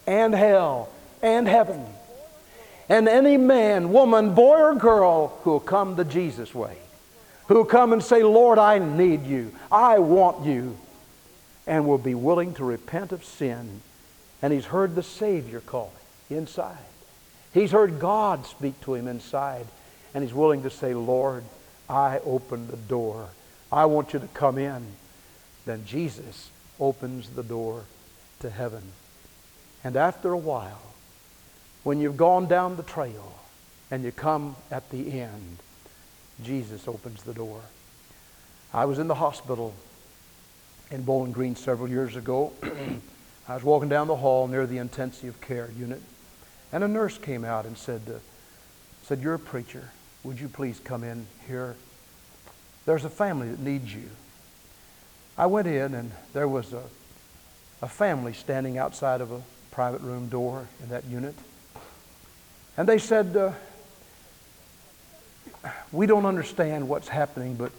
and 0.05 0.33
hell 0.33 0.89
and 1.21 1.47
heaven. 1.47 1.85
And 2.89 3.07
any 3.07 3.37
man, 3.37 3.93
woman, 3.93 4.33
boy, 4.33 4.59
or 4.59 4.75
girl 4.75 5.39
who 5.43 5.51
will 5.51 5.59
come 5.59 5.95
the 5.95 6.05
Jesus 6.05 6.53
way, 6.53 6.77
who 7.47 7.55
will 7.55 7.65
come 7.65 7.93
and 7.93 8.03
say, 8.03 8.23
Lord, 8.23 8.57
I 8.57 8.79
need 8.79 9.25
you, 9.25 9.53
I 9.71 9.99
want 9.99 10.45
you, 10.45 10.77
and 11.65 11.87
will 11.87 11.97
be 11.97 12.15
willing 12.15 12.53
to 12.55 12.65
repent 12.65 13.11
of 13.11 13.23
sin. 13.23 13.81
And 14.41 14.51
he's 14.51 14.65
heard 14.65 14.95
the 14.95 15.03
Savior 15.03 15.61
call 15.61 15.93
inside. 16.29 16.77
He's 17.53 17.71
heard 17.71 17.99
God 17.99 18.45
speak 18.45 18.79
to 18.81 18.95
him 18.95 19.07
inside. 19.07 19.67
And 20.13 20.23
he's 20.23 20.33
willing 20.33 20.63
to 20.63 20.69
say, 20.69 20.93
Lord, 20.93 21.43
I 21.89 22.19
open 22.19 22.67
the 22.67 22.77
door. 22.77 23.29
I 23.71 23.85
want 23.85 24.13
you 24.13 24.19
to 24.19 24.27
come 24.27 24.57
in. 24.57 24.85
Then 25.65 25.85
Jesus 25.85 26.49
opens 26.79 27.29
the 27.29 27.43
door 27.43 27.85
to 28.39 28.49
heaven. 28.49 28.81
And 29.83 29.95
after 29.95 30.31
a 30.31 30.37
while, 30.37 30.81
when 31.83 31.99
you've 31.99 32.17
gone 32.17 32.47
down 32.47 32.77
the 32.77 32.83
trail 32.83 33.33
and 33.89 34.03
you 34.03 34.11
come 34.11 34.55
at 34.69 34.89
the 34.89 35.21
end, 35.21 35.57
Jesus 36.43 36.87
opens 36.87 37.23
the 37.23 37.33
door. 37.33 37.61
I 38.73 38.85
was 38.85 38.99
in 38.99 39.07
the 39.07 39.15
hospital 39.15 39.73
in 40.91 41.03
Bowling 41.03 41.31
Green 41.31 41.55
several 41.55 41.89
years 41.89 42.15
ago. 42.15 42.53
I 43.47 43.55
was 43.55 43.63
walking 43.63 43.89
down 43.89 44.07
the 44.07 44.15
hall 44.15 44.47
near 44.47 44.65
the 44.65 44.77
intensive 44.77 45.41
care 45.41 45.69
unit, 45.77 46.01
and 46.71 46.83
a 46.83 46.87
nurse 46.87 47.17
came 47.17 47.43
out 47.43 47.65
and 47.65 47.77
said, 47.77 48.01
uh, 48.07 48.19
said, 49.03 49.21
You're 49.21 49.33
a 49.33 49.39
preacher. 49.39 49.89
Would 50.23 50.39
you 50.39 50.47
please 50.47 50.79
come 50.79 51.03
in 51.03 51.25
here? 51.47 51.75
There's 52.85 53.05
a 53.05 53.09
family 53.09 53.49
that 53.49 53.59
needs 53.59 53.93
you. 53.93 54.09
I 55.37 55.47
went 55.47 55.67
in, 55.67 55.93
and 55.95 56.11
there 56.33 56.47
was 56.47 56.73
a, 56.73 56.83
a 57.81 57.87
family 57.87 58.33
standing 58.33 58.77
outside 58.77 59.21
of 59.21 59.31
a 59.31 59.41
private 59.71 60.01
room 60.01 60.29
door 60.29 60.67
in 60.81 60.89
that 60.89 61.05
unit. 61.05 61.35
And 62.77 62.87
they 62.87 62.97
said, 62.97 63.35
uh, 63.35 63.51
We 65.91 66.05
don't 66.05 66.25
understand 66.25 66.87
what's 66.87 67.07
happening, 67.07 67.55
but 67.55 67.71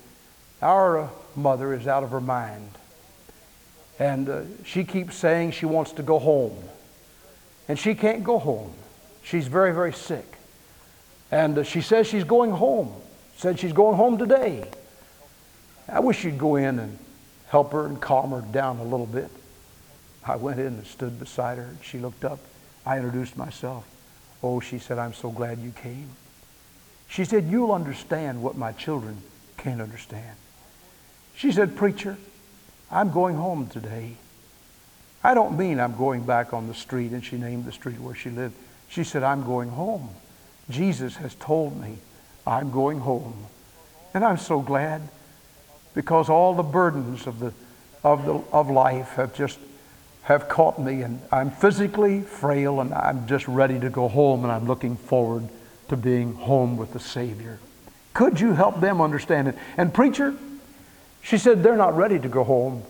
our 0.60 1.00
uh, 1.00 1.08
mother 1.34 1.74
is 1.74 1.86
out 1.86 2.02
of 2.02 2.10
her 2.10 2.20
mind. 2.20 2.70
And 3.98 4.28
uh, 4.28 4.42
she 4.64 4.84
keeps 4.84 5.16
saying 5.16 5.52
she 5.52 5.66
wants 5.66 5.92
to 5.92 6.02
go 6.02 6.18
home. 6.18 6.56
And 7.68 7.78
she 7.78 7.94
can't 7.94 8.24
go 8.24 8.38
home. 8.38 8.72
She's 9.22 9.46
very, 9.46 9.72
very 9.72 9.92
sick. 9.92 10.26
And 11.30 11.58
uh, 11.58 11.62
she 11.62 11.80
says 11.80 12.06
she's 12.06 12.24
going 12.24 12.50
home. 12.50 12.92
Said 13.36 13.58
she's 13.58 13.72
going 13.72 13.96
home 13.96 14.18
today. 14.18 14.64
I 15.88 16.00
wish 16.00 16.24
you'd 16.24 16.38
go 16.38 16.56
in 16.56 16.78
and 16.78 16.98
help 17.48 17.72
her 17.72 17.86
and 17.86 18.00
calm 18.00 18.30
her 18.30 18.40
down 18.40 18.78
a 18.78 18.84
little 18.84 19.06
bit. 19.06 19.30
I 20.24 20.36
went 20.36 20.60
in 20.60 20.66
and 20.66 20.86
stood 20.86 21.18
beside 21.18 21.58
her. 21.58 21.70
She 21.82 21.98
looked 21.98 22.24
up. 22.24 22.38
I 22.86 22.96
introduced 22.98 23.36
myself. 23.36 23.84
Oh, 24.42 24.60
she 24.60 24.78
said, 24.78 24.98
I'm 24.98 25.14
so 25.14 25.30
glad 25.30 25.58
you 25.58 25.70
came. 25.70 26.10
She 27.08 27.24
said, 27.24 27.46
You'll 27.46 27.72
understand 27.72 28.42
what 28.42 28.56
my 28.56 28.72
children 28.72 29.18
can't 29.56 29.80
understand. 29.80 30.36
She 31.36 31.52
said, 31.52 31.76
Preacher, 31.76 32.16
I'm 32.90 33.12
going 33.12 33.36
home 33.36 33.68
today. 33.68 34.16
I 35.24 35.34
don't 35.34 35.56
mean 35.56 35.78
I'm 35.78 35.96
going 35.96 36.24
back 36.24 36.52
on 36.52 36.66
the 36.66 36.74
street, 36.74 37.12
and 37.12 37.24
she 37.24 37.36
named 37.36 37.64
the 37.64 37.72
street 37.72 38.00
where 38.00 38.14
she 38.14 38.30
lived. 38.30 38.54
She 38.88 39.04
said, 39.04 39.22
I'm 39.22 39.44
going 39.44 39.70
home. 39.70 40.10
Jesus 40.68 41.16
has 41.16 41.34
told 41.36 41.80
me 41.80 41.98
I'm 42.46 42.70
going 42.70 43.00
home. 43.00 43.46
And 44.14 44.24
I'm 44.24 44.36
so 44.38 44.60
glad 44.60 45.02
because 45.94 46.28
all 46.28 46.54
the 46.54 46.62
burdens 46.62 47.26
of, 47.26 47.38
the, 47.38 47.52
of, 48.02 48.24
the, 48.24 48.34
of 48.52 48.70
life 48.70 49.10
have 49.10 49.34
just 49.34 49.58
have 50.22 50.48
caught 50.48 50.78
me 50.78 51.02
and 51.02 51.20
I'm 51.30 51.50
physically 51.50 52.22
frail 52.22 52.80
and 52.80 52.94
I'm 52.94 53.26
just 53.26 53.48
ready 53.48 53.78
to 53.80 53.90
go 53.90 54.08
home 54.08 54.44
and 54.44 54.52
I'm 54.52 54.66
looking 54.66 54.96
forward 54.96 55.48
to 55.88 55.96
being 55.96 56.34
home 56.34 56.76
with 56.76 56.92
the 56.92 57.00
Savior. 57.00 57.58
Could 58.14 58.40
you 58.40 58.52
help 58.52 58.80
them 58.80 59.00
understand 59.00 59.48
it? 59.48 59.56
And 59.76 59.92
preacher, 59.92 60.34
she 61.22 61.38
said 61.38 61.62
they're 61.62 61.76
not 61.76 61.96
ready 61.96 62.18
to 62.18 62.28
go 62.28 62.44
home. 62.44 62.82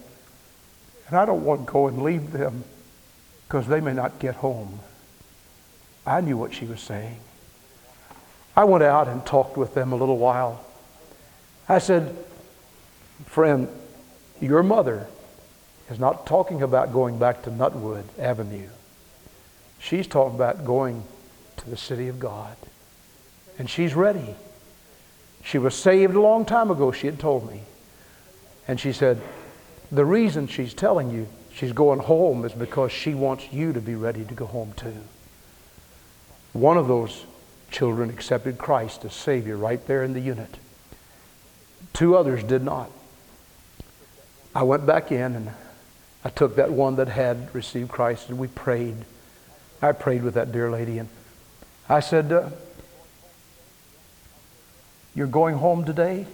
And 1.08 1.16
I 1.16 1.24
don't 1.24 1.44
want 1.44 1.66
to 1.66 1.72
go 1.72 1.88
and 1.88 2.02
leave 2.02 2.32
them 2.32 2.64
because 3.46 3.66
they 3.66 3.80
may 3.80 3.92
not 3.92 4.18
get 4.18 4.36
home. 4.36 4.80
I 6.06 6.20
knew 6.20 6.36
what 6.36 6.54
she 6.54 6.64
was 6.64 6.80
saying. 6.80 7.18
I 8.56 8.64
went 8.64 8.84
out 8.84 9.08
and 9.08 9.24
talked 9.24 9.56
with 9.56 9.74
them 9.74 9.92
a 9.92 9.96
little 9.96 10.18
while. 10.18 10.64
I 11.68 11.78
said, 11.78 12.16
Friend, 13.26 13.68
your 14.40 14.62
mother 14.62 15.06
is 15.92 16.00
not 16.00 16.26
talking 16.26 16.62
about 16.62 16.90
going 16.90 17.18
back 17.18 17.42
to 17.42 17.50
Nutwood 17.50 18.04
Avenue. 18.18 18.68
She's 19.78 20.06
talking 20.06 20.34
about 20.34 20.64
going 20.64 21.04
to 21.58 21.68
the 21.68 21.76
city 21.76 22.08
of 22.08 22.18
God. 22.18 22.56
And 23.58 23.68
she's 23.68 23.94
ready. 23.94 24.34
She 25.44 25.58
was 25.58 25.74
saved 25.74 26.14
a 26.14 26.20
long 26.20 26.46
time 26.46 26.70
ago, 26.70 26.92
she 26.92 27.06
had 27.06 27.18
told 27.18 27.50
me. 27.50 27.60
And 28.66 28.80
she 28.80 28.92
said, 28.92 29.20
The 29.90 30.06
reason 30.06 30.46
she's 30.46 30.72
telling 30.72 31.10
you 31.10 31.28
she's 31.52 31.72
going 31.72 31.98
home 31.98 32.46
is 32.46 32.52
because 32.52 32.90
she 32.90 33.12
wants 33.12 33.52
you 33.52 33.74
to 33.74 33.80
be 33.80 33.94
ready 33.94 34.24
to 34.24 34.34
go 34.34 34.46
home 34.46 34.72
too. 34.74 34.96
One 36.54 36.78
of 36.78 36.88
those 36.88 37.26
children 37.70 38.08
accepted 38.08 38.56
Christ 38.56 39.04
as 39.04 39.12
Savior 39.12 39.58
right 39.58 39.84
there 39.86 40.04
in 40.04 40.14
the 40.14 40.20
unit. 40.20 40.56
Two 41.92 42.16
others 42.16 42.42
did 42.42 42.62
not. 42.62 42.90
I 44.54 44.62
went 44.62 44.86
back 44.86 45.12
in 45.12 45.34
and 45.34 45.50
I 46.24 46.30
took 46.30 46.56
that 46.56 46.72
one 46.72 46.96
that 46.96 47.08
had 47.08 47.54
received 47.54 47.90
Christ 47.90 48.28
and 48.28 48.38
we 48.38 48.48
prayed. 48.48 48.96
I 49.80 49.92
prayed 49.92 50.22
with 50.22 50.34
that 50.34 50.52
dear 50.52 50.70
lady 50.70 50.98
and 50.98 51.08
I 51.88 52.00
said, 52.00 52.32
uh, 52.32 52.50
You're 55.14 55.26
going 55.26 55.56
home 55.56 55.84
today? 55.84 56.26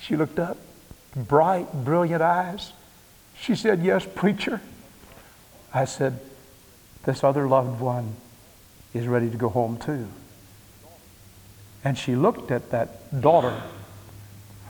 She 0.00 0.16
looked 0.16 0.38
up, 0.38 0.56
bright, 1.14 1.84
brilliant 1.84 2.22
eyes. 2.22 2.72
She 3.38 3.54
said, 3.54 3.80
Yes, 3.82 4.06
preacher. 4.14 4.60
I 5.74 5.84
said, 5.84 6.18
This 7.04 7.22
other 7.22 7.46
loved 7.46 7.80
one 7.80 8.16
is 8.94 9.06
ready 9.06 9.30
to 9.30 9.36
go 9.36 9.48
home 9.48 9.76
too. 9.76 10.08
And 11.84 11.96
she 11.96 12.16
looked 12.16 12.50
at 12.50 12.70
that 12.70 13.20
daughter, 13.20 13.62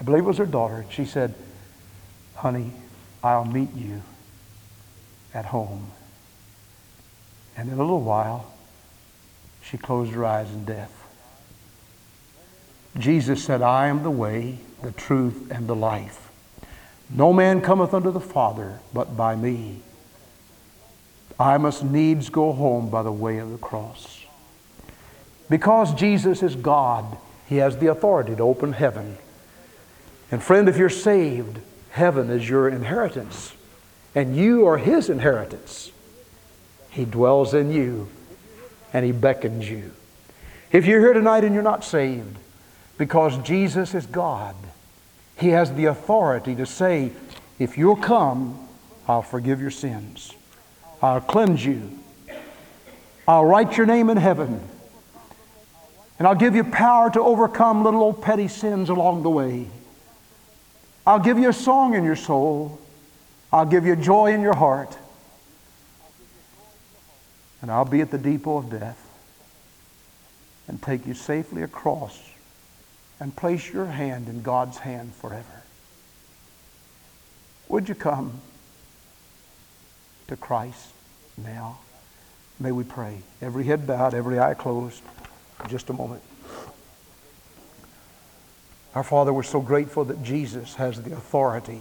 I 0.00 0.02
believe 0.02 0.24
it 0.24 0.26
was 0.26 0.38
her 0.38 0.46
daughter, 0.46 0.76
and 0.76 0.92
she 0.92 1.04
said, 1.04 1.34
Honey, 2.34 2.72
I'll 3.22 3.44
meet 3.44 3.74
you 3.74 4.02
at 5.34 5.46
home. 5.46 5.90
And 7.56 7.68
in 7.68 7.74
a 7.74 7.82
little 7.82 8.00
while, 8.00 8.52
she 9.62 9.76
closed 9.76 10.12
her 10.12 10.24
eyes 10.24 10.50
in 10.50 10.64
death. 10.64 10.96
Jesus 12.98 13.44
said, 13.44 13.62
I 13.62 13.88
am 13.88 14.02
the 14.02 14.10
way, 14.10 14.58
the 14.82 14.92
truth, 14.92 15.50
and 15.50 15.66
the 15.66 15.76
life. 15.76 16.30
No 17.08 17.32
man 17.32 17.60
cometh 17.60 17.92
unto 17.92 18.10
the 18.10 18.20
Father 18.20 18.80
but 18.92 19.16
by 19.16 19.36
me. 19.36 19.82
I 21.38 21.58
must 21.58 21.84
needs 21.84 22.28
go 22.28 22.52
home 22.52 22.90
by 22.90 23.02
the 23.02 23.12
way 23.12 23.38
of 23.38 23.50
the 23.50 23.58
cross. 23.58 24.24
Because 25.48 25.94
Jesus 25.94 26.42
is 26.42 26.54
God, 26.54 27.16
He 27.48 27.56
has 27.56 27.78
the 27.78 27.88
authority 27.88 28.36
to 28.36 28.42
open 28.42 28.72
heaven. 28.72 29.18
And 30.30 30.42
friend, 30.42 30.68
if 30.68 30.76
you're 30.76 30.88
saved, 30.88 31.58
heaven 31.90 32.30
is 32.30 32.48
your 32.48 32.68
inheritance, 32.68 33.52
and 34.14 34.36
you 34.36 34.66
are 34.66 34.78
His 34.78 35.08
inheritance. 35.08 35.92
He 36.90 37.04
dwells 37.04 37.54
in 37.54 37.72
you, 37.72 38.08
and 38.92 39.04
He 39.04 39.12
beckons 39.12 39.70
you. 39.70 39.92
If 40.72 40.86
you're 40.86 41.00
here 41.00 41.12
tonight 41.12 41.44
and 41.44 41.54
you're 41.54 41.62
not 41.62 41.84
saved, 41.84 42.36
because 42.98 43.38
Jesus 43.38 43.94
is 43.94 44.06
God, 44.06 44.54
He 45.38 45.48
has 45.48 45.72
the 45.72 45.86
authority 45.86 46.54
to 46.56 46.66
say, 46.66 47.12
if 47.58 47.76
you'll 47.76 47.96
come, 47.96 48.68
I'll 49.06 49.22
forgive 49.22 49.60
your 49.60 49.70
sins. 49.70 50.34
I'll 51.02 51.20
cleanse 51.20 51.64
you. 51.64 51.98
I'll 53.26 53.44
write 53.44 53.76
your 53.76 53.86
name 53.86 54.10
in 54.10 54.16
heaven. 54.16 54.60
And 56.18 56.28
I'll 56.28 56.34
give 56.34 56.54
you 56.54 56.64
power 56.64 57.10
to 57.10 57.20
overcome 57.20 57.82
little 57.82 58.02
old 58.02 58.22
petty 58.22 58.48
sins 58.48 58.90
along 58.90 59.22
the 59.22 59.30
way. 59.30 59.66
I'll 61.06 61.18
give 61.18 61.38
you 61.38 61.48
a 61.48 61.54
song 61.54 61.94
in 61.94 62.04
your 62.04 62.16
soul. 62.16 62.80
I'll 63.52 63.66
give 63.66 63.86
you 63.86 63.96
joy 63.96 64.32
in 64.32 64.42
your 64.42 64.54
heart. 64.54 64.96
And 67.62 67.70
I'll 67.70 67.84
be 67.84 68.00
at 68.00 68.10
the 68.10 68.18
depot 68.18 68.58
of 68.58 68.70
death 68.70 69.06
and 70.68 70.80
take 70.80 71.06
you 71.06 71.14
safely 71.14 71.62
across 71.62 72.30
and 73.18 73.34
place 73.34 73.72
your 73.72 73.86
hand 73.86 74.28
in 74.28 74.42
God's 74.42 74.78
hand 74.78 75.14
forever. 75.14 75.62
Would 77.68 77.88
you 77.88 77.94
come 77.94 78.40
to 80.28 80.36
Christ 80.36 80.92
now? 81.36 81.78
May 82.58 82.72
we 82.72 82.84
pray. 82.84 83.18
Every 83.40 83.64
head 83.64 83.86
bowed, 83.86 84.14
every 84.14 84.38
eye 84.38 84.54
closed 84.54 85.02
just 85.68 85.90
a 85.90 85.92
moment. 85.92 86.22
Our 88.94 89.04
Father, 89.04 89.32
we're 89.32 89.42
so 89.44 89.60
grateful 89.60 90.04
that 90.06 90.22
Jesus 90.22 90.74
has 90.74 91.02
the 91.02 91.12
authority, 91.12 91.80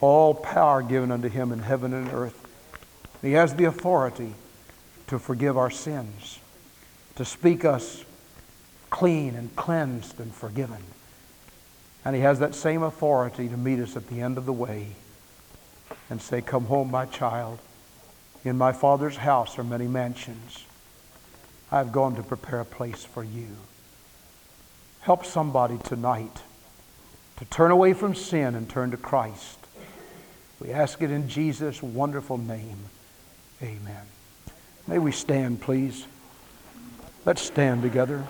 all 0.00 0.34
power 0.34 0.82
given 0.82 1.10
unto 1.10 1.28
him 1.28 1.52
in 1.52 1.60
heaven 1.60 1.92
and 1.92 2.08
earth. 2.12 2.36
He 3.20 3.32
has 3.32 3.54
the 3.54 3.64
authority 3.64 4.32
to 5.08 5.18
forgive 5.18 5.58
our 5.58 5.70
sins, 5.70 6.38
to 7.16 7.24
speak 7.24 7.64
us 7.64 8.04
clean 8.88 9.34
and 9.34 9.54
cleansed 9.54 10.18
and 10.18 10.34
forgiven. 10.34 10.82
And 12.04 12.16
he 12.16 12.22
has 12.22 12.38
that 12.38 12.54
same 12.54 12.82
authority 12.82 13.48
to 13.48 13.56
meet 13.56 13.78
us 13.78 13.96
at 13.96 14.08
the 14.08 14.20
end 14.20 14.38
of 14.38 14.46
the 14.46 14.52
way 14.52 14.88
and 16.08 16.20
say, 16.20 16.40
Come 16.40 16.64
home, 16.64 16.90
my 16.90 17.06
child. 17.06 17.58
In 18.44 18.56
my 18.56 18.72
Father's 18.72 19.16
house 19.16 19.58
are 19.58 19.64
many 19.64 19.86
mansions. 19.86 20.64
I've 21.70 21.92
gone 21.92 22.16
to 22.16 22.22
prepare 22.22 22.60
a 22.60 22.64
place 22.64 23.04
for 23.04 23.22
you. 23.22 23.48
Help 25.00 25.24
somebody 25.24 25.78
tonight 25.78 26.42
to 27.38 27.44
turn 27.46 27.70
away 27.70 27.94
from 27.94 28.14
sin 28.14 28.54
and 28.54 28.68
turn 28.68 28.90
to 28.90 28.98
Christ. 28.98 29.58
We 30.60 30.70
ask 30.72 31.00
it 31.00 31.10
in 31.10 31.28
Jesus' 31.28 31.82
wonderful 31.82 32.36
name. 32.36 32.76
Amen. 33.62 34.02
May 34.86 34.98
we 34.98 35.10
stand, 35.10 35.62
please. 35.62 36.06
Let's 37.24 37.40
stand 37.40 37.82
together. 37.82 38.26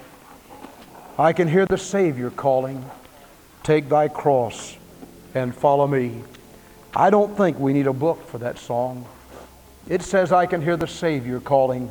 I 1.18 1.32
can 1.32 1.48
hear 1.48 1.66
the 1.66 1.78
Savior 1.78 2.30
calling, 2.30 2.88
Take 3.64 3.88
thy 3.88 4.08
cross 4.08 4.76
and 5.34 5.54
follow 5.54 5.86
me. 5.86 6.22
I 6.94 7.10
don't 7.10 7.36
think 7.36 7.58
we 7.58 7.72
need 7.72 7.86
a 7.88 7.92
book 7.92 8.26
for 8.26 8.38
that 8.38 8.58
song. 8.58 9.06
It 9.88 10.02
says, 10.02 10.32
I 10.32 10.46
can 10.46 10.62
hear 10.62 10.76
the 10.76 10.86
Savior 10.86 11.40
calling. 11.40 11.88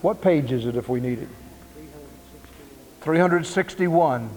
What 0.00 0.22
page 0.22 0.52
is 0.52 0.66
it 0.66 0.76
if 0.76 0.88
we 0.88 1.00
need 1.00 1.20
it? 1.20 1.28
361. 3.04 4.30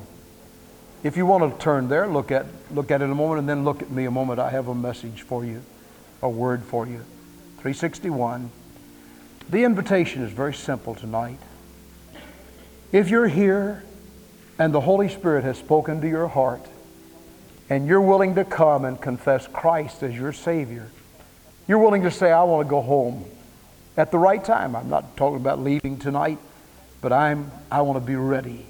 If 1.01 1.15
you 1.15 1.25
want 1.25 1.57
to 1.57 1.63
turn 1.63 1.87
there, 1.87 2.05
look 2.05 2.31
at, 2.31 2.45
look 2.69 2.91
at 2.91 3.01
it 3.01 3.09
a 3.09 3.15
moment 3.15 3.39
and 3.39 3.47
then 3.47 3.63
look 3.63 3.81
at 3.81 3.89
me 3.89 4.03
a 4.03 4.11
moment. 4.11 4.41
I 4.41 4.49
have 4.49 4.67
a 4.67 4.75
message 4.75 5.21
for 5.21 5.45
you, 5.45 5.63
a 6.21 6.27
word 6.27 6.63
for 6.63 6.85
you. 6.85 7.05
361. 7.59 8.51
The 9.49 9.63
invitation 9.63 10.21
is 10.21 10.33
very 10.33 10.53
simple 10.53 10.95
tonight. 10.95 11.39
If 12.91 13.09
you're 13.09 13.29
here 13.29 13.85
and 14.59 14.73
the 14.73 14.81
Holy 14.81 15.07
Spirit 15.07 15.45
has 15.45 15.57
spoken 15.57 16.01
to 16.01 16.09
your 16.09 16.27
heart 16.27 16.67
and 17.69 17.87
you're 17.87 18.01
willing 18.01 18.35
to 18.35 18.43
come 18.43 18.83
and 18.83 18.99
confess 18.99 19.47
Christ 19.47 20.03
as 20.03 20.13
your 20.13 20.33
Savior, 20.33 20.91
you're 21.69 21.79
willing 21.79 22.03
to 22.03 22.11
say, 22.11 22.33
I 22.33 22.43
want 22.43 22.67
to 22.67 22.69
go 22.69 22.81
home 22.81 23.23
at 23.95 24.11
the 24.11 24.17
right 24.17 24.43
time. 24.43 24.75
I'm 24.75 24.89
not 24.89 25.15
talking 25.15 25.37
about 25.37 25.61
leaving 25.61 25.97
tonight, 25.97 26.39
but 27.01 27.13
I'm, 27.13 27.51
I 27.71 27.81
want 27.81 27.99
to 28.01 28.05
be 28.05 28.15
ready 28.15 28.65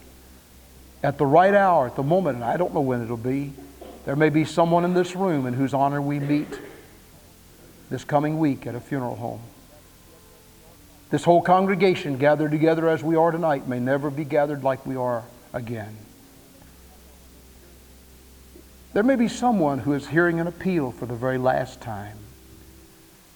at 1.04 1.18
the 1.18 1.26
right 1.26 1.54
hour, 1.54 1.88
at 1.88 1.96
the 1.96 2.04
moment, 2.04 2.36
and 2.36 2.44
I 2.44 2.58
don't 2.58 2.74
know 2.74 2.82
when 2.82 3.02
it'll 3.02 3.18
be. 3.18 3.54
There 4.06 4.16
may 4.16 4.30
be 4.30 4.46
someone 4.46 4.86
in 4.86 4.94
this 4.94 5.16
room 5.16 5.46
in 5.46 5.54
whose 5.54 5.74
honor 5.74 6.02
we 6.02 6.20
meet 6.20 6.48
this 7.90 8.04
coming 8.04 8.40
week 8.40 8.68
at 8.68 8.76
a 8.76 8.80
funeral 8.80 9.16
home. 9.16 9.42
This 11.10 11.24
whole 11.24 11.42
congregation 11.42 12.18
gathered 12.18 12.52
together 12.52 12.90
as 12.90 13.02
we 13.02 13.16
are 13.16 13.32
tonight 13.32 13.68
may 13.68 13.80
never 13.80 14.10
be 14.10 14.26
gathered 14.26 14.64
like 14.64 14.86
we 14.86 14.96
are 14.96 15.24
again. 15.54 15.96
There 18.94 19.04
may 19.04 19.16
be 19.16 19.28
someone 19.28 19.80
who 19.80 19.94
is 19.94 20.08
hearing 20.08 20.40
an 20.40 20.48
appeal 20.48 20.92
for 20.92 21.06
the 21.06 21.16
very 21.16 21.38
last 21.38 21.80
time. 21.80 22.18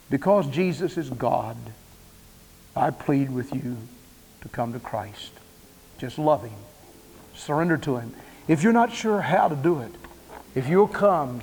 Because 0.10 0.48
Jesus 0.48 0.98
is 0.98 1.10
God, 1.10 1.56
I 2.76 2.90
plead 2.90 3.30
with 3.30 3.54
you 3.54 3.78
to 4.42 4.50
come 4.50 4.74
to 4.74 4.80
Christ. 4.80 5.32
Just 5.98 6.18
love 6.18 6.44
Him. 6.44 6.58
Surrender 7.36 7.78
to 7.78 7.98
Him. 7.98 8.14
If 8.48 8.64
you're 8.64 8.74
not 8.74 8.92
sure 8.92 9.22
how 9.22 9.48
to 9.48 9.56
do 9.56 9.80
it, 9.80 9.92
if 10.56 10.68
you'll 10.68 10.88
come, 10.88 11.42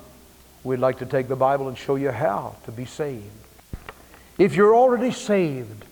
we'd 0.64 0.78
like 0.80 0.98
to 0.98 1.06
take 1.06 1.28
the 1.28 1.36
Bible 1.36 1.68
and 1.68 1.78
show 1.78 1.96
you 1.96 2.10
how 2.10 2.56
to 2.64 2.72
be 2.72 2.84
saved. 2.84 3.24
If 4.36 4.54
you're 4.54 4.74
already 4.74 5.10
saved, 5.10 5.84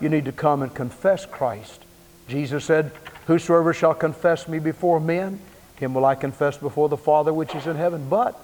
you 0.00 0.08
need 0.08 0.24
to 0.26 0.32
come 0.32 0.62
and 0.62 0.74
confess 0.74 1.26
Christ. 1.26 1.84
Jesus 2.28 2.64
said, 2.64 2.92
Whosoever 3.26 3.72
shall 3.72 3.94
confess 3.94 4.48
me 4.48 4.58
before 4.58 5.00
men, 5.00 5.40
him 5.76 5.94
will 5.94 6.04
I 6.04 6.14
confess 6.14 6.56
before 6.56 6.88
the 6.88 6.96
Father 6.96 7.32
which 7.32 7.54
is 7.54 7.66
in 7.66 7.76
heaven. 7.76 8.08
But 8.08 8.38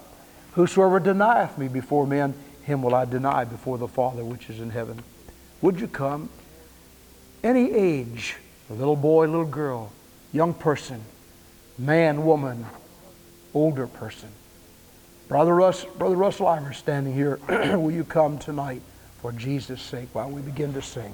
whosoever 0.53 0.99
denieth 0.99 1.57
me 1.57 1.67
before 1.67 2.05
men, 2.05 2.33
him 2.63 2.81
will 2.81 2.95
I 2.95 3.05
deny 3.05 3.45
before 3.45 3.77
the 3.77 3.87
Father 3.87 4.23
which 4.23 4.49
is 4.49 4.59
in 4.59 4.71
heaven. 4.71 5.01
Would 5.61 5.79
you 5.79 5.87
come? 5.87 6.29
Any 7.43 7.71
age, 7.71 8.35
a 8.69 8.73
little 8.73 8.95
boy, 8.95 9.25
little 9.25 9.45
girl, 9.45 9.91
young 10.31 10.53
person, 10.53 11.01
man, 11.77 12.23
woman, 12.23 12.65
older 13.53 13.87
person. 13.87 14.29
Brother, 15.27 15.55
Russ, 15.55 15.85
Brother 15.97 16.15
Russell 16.15 16.45
Imer 16.47 16.75
standing 16.75 17.13
here. 17.13 17.39
will 17.77 17.91
you 17.91 18.03
come 18.03 18.37
tonight 18.37 18.81
for 19.21 19.31
Jesus' 19.31 19.81
sake 19.81 20.09
while 20.13 20.29
we 20.29 20.41
begin 20.41 20.73
to 20.73 20.81
sing? 20.81 21.13